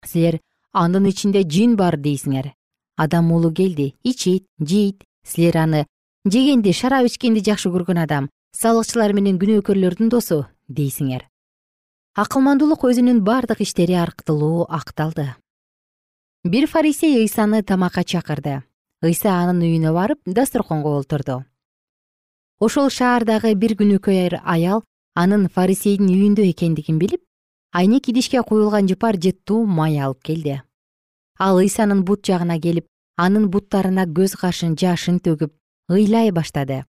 Силер 0.05 0.41
анын 0.73 1.07
ичинде 1.09 1.43
жин 1.43 1.77
бар 1.77 1.97
дейсиңер. 1.97 2.53
Адам 2.97 3.33
уулу 3.33 3.53
келди 3.53 3.95
ичет 4.05 4.45
жейт. 4.61 5.05
Силер 5.25 5.57
аны 5.57 5.87
жегенди 6.25 6.73
шарап 6.73 7.07
ичкенди 7.07 7.41
жакшы 7.41 7.71
көргөн 7.73 8.03
адам 8.03 8.31
салыкчылар 8.57 9.13
менен 9.17 9.39
күнөөкөрлөрдүн 9.41 10.11
досу 10.13 10.45
дейсиңер. 10.69 11.27
Акылмандуулук 12.19 12.85
өзүнүн 12.85 13.23
бардык 13.25 13.61
иштери 13.63 13.95
аркылуу 13.95 14.67
акталды 14.69 15.31
бир 16.45 16.67
фарисей 16.67 17.19
ыйсаны 17.21 17.63
тамакка 17.63 18.03
чакырды. 18.03 18.63
ыйса 19.03 19.29
анын 19.29 19.61
үйүнө 19.61 19.93
барып 19.93 20.21
дасторконго 20.25 20.97
олтурду. 20.97 21.45
ошол 22.59 22.89
шаардагы 22.89 23.55
бир 23.55 23.77
күнөөкөй 23.77 24.41
аял 24.43 24.83
анын 25.15 25.49
фарисейдин 25.49 26.09
үйүндө 26.09 26.49
экендигин 26.49 26.99
билип 26.99 27.21
айнек 27.73 28.09
идишке 28.09 28.43
куюлган 28.43 28.89
жыпар 28.89 29.19
жыттуу 29.21 29.67
май 29.67 29.99
алып 29.99 30.23
келди. 30.23 30.63
ал 31.39 31.59
ыйсанын 31.59 32.05
бут 32.05 32.25
жагына 32.25 32.59
келип 32.59 32.87
анын 33.19 33.51
буттарына 33.51 34.07
көз 34.07 34.33
кашын 34.41 34.77
жашын 34.77 35.21
төгүп 35.21 35.53
ыйлай 35.91 36.31
баштады. 36.31 36.87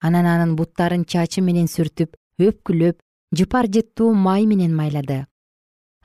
анан 0.00 0.26
анын 0.26 0.54
буттарын 0.54 1.04
чачы 1.04 1.42
менен 1.42 1.66
сүртүп 1.66 2.14
өпкүлөп 2.38 3.02
жыпар 3.34 3.66
жыттуу 3.66 4.14
май 4.14 4.46
менен 4.46 4.72
майлады. 4.72 5.26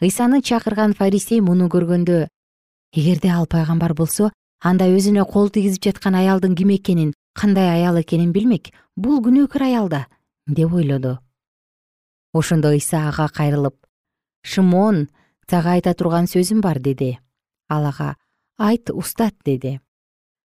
ыйсаны 0.01 0.41
чакырган 0.41 0.95
фарисей 0.95 1.39
муну 1.39 1.69
көргөндө 1.69 2.29
эгерде 2.93 3.29
ал 3.29 3.45
пайгамбар 3.45 3.93
болсо 3.93 4.31
анда 4.59 4.87
өзүнө 4.89 5.25
кол 5.29 5.49
тийгизип 5.49 5.83
жаткан 5.83 6.15
аялдын 6.15 6.55
ким 6.55 6.69
экенин 6.73 7.13
кандай 7.33 7.69
аял 7.69 7.99
экенин 8.01 8.31
билмек 8.31 8.71
бул 8.95 9.21
күнөөкөр 9.21 9.63
аялда 9.63 10.07
деп 10.47 10.73
ойлоду. 10.73 11.19
Ошондо 12.33 12.73
ыйса 12.73 13.07
ага 13.09 13.29
кайрылып 13.29 13.75
шымон 14.43 15.07
сага 15.49 15.77
айта 15.77 15.93
турган 15.93 16.25
сөзүм 16.25 16.61
бар 16.61 16.79
деди. 16.79 17.19
Ал 17.69 17.85
ага 17.85 18.15
айт 18.57 18.89
устат 18.89 19.35
деди. 19.45 19.79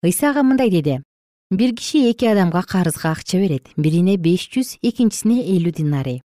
Ыйса 0.03 0.31
ага 0.31 0.43
мындай 0.43 0.71
деди. 0.71 1.03
Бир 1.51 1.75
киши 1.75 2.11
эки 2.11 2.27
адамга 2.27 2.63
карызга 2.63 3.11
акча 3.11 3.39
берет. 3.39 3.69
Бирине 3.77 4.17
беш 4.17 4.49
жүз 4.53 4.79
экинчисине 4.83 5.43
элүү 5.57 5.73
динарий 5.73 6.23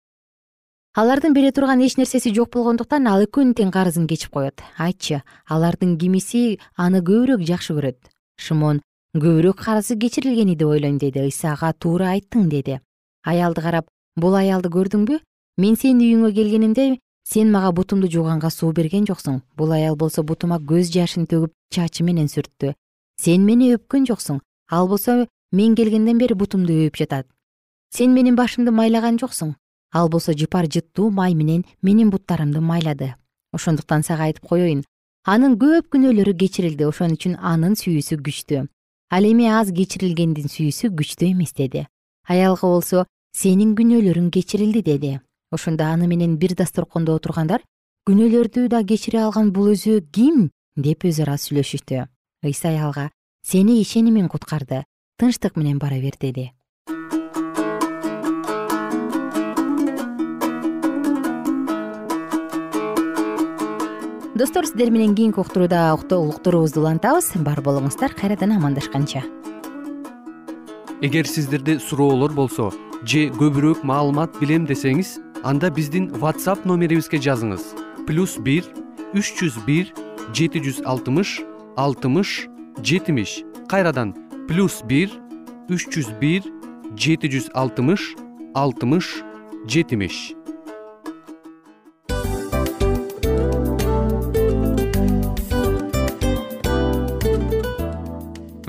алардын 0.93 1.33
бере 1.33 1.51
турган 1.51 1.81
эч 1.81 1.95
нерсеси 1.97 2.29
жок 2.33 2.51
болгондуктан 2.53 3.07
ал 3.09 3.23
экөөнүн 3.25 3.55
тең 3.57 3.71
карызын 3.73 4.05
кечип 4.05 4.29
коет. 4.29 4.61
Айтчы 4.77 5.23
алардын 5.49 5.95
кимиси 5.97 6.59
аны 6.77 7.01
көбүрөөк 7.01 7.41
жакшы 7.47 7.73
көрөт. 7.73 7.97
Шымон 8.37 8.81
көбүрөөк 9.17 9.57
карызы 9.57 9.97
кечирилгени 9.97 10.53
деп 10.55 10.69
ойлойм 10.69 10.99
деди 11.01 11.23
ыйса 11.25 11.53
ага 11.53 11.73
туура 11.73 12.11
айттың 12.13 12.45
деди. 12.49 12.77
Аялды 13.25 13.61
карап 13.61 13.87
бул 14.15 14.35
аялды 14.37 14.69
көрдүңбү? 14.69 15.17
Мен 15.57 15.75
сенин 15.81 16.05
үйүңө 16.05 16.29
келгенимде 16.35 16.99
сен 17.25 17.49
мага 17.51 17.71
бутумду 17.73 18.05
жууганга 18.05 18.53
суу 18.53 18.71
берген 18.71 19.09
жоксуң. 19.09 19.41
Бул 19.57 19.73
аял 19.73 19.95
болсо 19.95 20.21
бутума 20.21 20.61
көз 20.61 20.93
жашын 20.93 21.25
төгүп 21.25 21.53
чачы 21.73 22.05
менен 22.05 22.29
сүрттү. 22.29 22.75
Сен 23.17 23.49
мени 23.49 23.73
өпкөн 23.79 24.05
жоксуң. 24.05 24.41
Ал 24.69 24.87
болсо 24.87 25.25
мен 25.51 25.73
келгенден 25.73 26.21
бери 26.21 26.37
бутумду 26.37 26.73
өөп 26.85 27.01
жатат. 27.01 27.25
Сен 27.89 28.13
менин 28.13 28.37
башымды 28.37 28.69
майлаган 28.69 29.17
жоксуң 29.17 29.55
ал 29.93 30.09
болсо 30.09 30.33
жыпар 30.33 30.67
жыттуу 30.67 31.11
май 31.11 31.33
менен 31.33 31.65
менин 31.81 32.09
буттарымды 32.09 32.59
майлады. 32.61 33.13
Ошондуктан 33.53 34.03
сага 34.03 34.25
айтып 34.27 34.47
коеюн 34.49 34.83
анын 35.23 35.55
көп 35.55 35.87
күнөөлөрү 35.93 36.33
кечирилди 36.35 36.83
ошон 36.83 37.13
үчүн 37.15 37.37
анын 37.39 37.77
сүйүүсү 37.79 38.17
күчтүү 38.25 38.63
ал 39.15 39.27
эми 39.29 39.45
аз 39.47 39.69
кечирилгендин 39.71 40.49
сүйүүсү 40.51 40.89
күчтүү 40.99 41.29
эмес 41.31 41.53
деди 41.55 41.85
аялга 42.27 42.67
болсо 42.67 43.05
сенин 43.31 43.71
күнөөлөрүң 43.77 44.31
кечирилди 44.35 44.81
деди 44.83 45.13
ошондо 45.55 45.87
аны 45.87 46.09
менен 46.11 46.35
бир 46.41 46.57
дасторкондо 46.59 47.15
отургандар 47.15 47.63
күнөөлөрдү 48.09 48.67
да 48.73 48.83
кечире 48.83 49.21
алган 49.23 49.53
бул 49.55 49.71
өзү 49.71 50.01
ким 50.11 50.49
деп 50.75 51.05
өз 51.07 51.21
ара 51.23 51.37
сүйлөшүштү. 51.39 52.03
Ыйса 52.43 52.73
аялга 52.73 53.11
сени 53.47 53.79
ишенимиң 53.79 54.27
куткарды 54.27 54.83
тынчтык 55.21 55.55
менен 55.55 55.79
бара 55.79 56.01
бер 56.03 56.17
деди 56.19 56.49
достор 64.35 64.65
сиздер 64.65 64.89
менен 64.89 65.15
кийинки 65.15 65.39
уктурууда 65.39 65.93
уктуруубузду 65.93 66.81
улантабыз. 66.81 67.33
Бар 67.35 67.61
болуңуздар 67.61 68.13
кайрадан 68.17 68.55
амандашканча. 68.57 69.21
Эгер 71.01 71.27
сиздерде 71.27 71.77
суроолор 71.79 72.33
болсо 72.33 72.71
же 73.05 73.29
көбүрөөк 73.29 73.83
маалымат 73.83 74.39
билем 74.39 74.65
десеңиз 74.65 75.19
анда 75.43 75.69
биздин 75.69 76.09
whatsapp 76.17 76.65
номерибизге 76.65 77.21
жазыңыз. 77.21 77.61
Плюс 78.07 78.37
бир 78.39 78.65
үч 79.13 79.35
жүз 79.37 79.61
бир 79.67 79.93
жети 80.33 80.63
жүз 80.65 80.81
алтымыш 80.81 81.41
алтымыш 81.77 82.47
жетимиш. 82.81 83.43
Кайрадан 83.69 84.15
плюс 84.47 84.81
бир 84.81 85.13
үч 85.69 85.91
жүз 85.93 86.09
бир 86.19 86.41
жети 86.97 87.29
жүз 87.29 87.51
алтымыш 87.53 88.15
алтымыш 88.55 89.19
жетимиш 89.67 90.33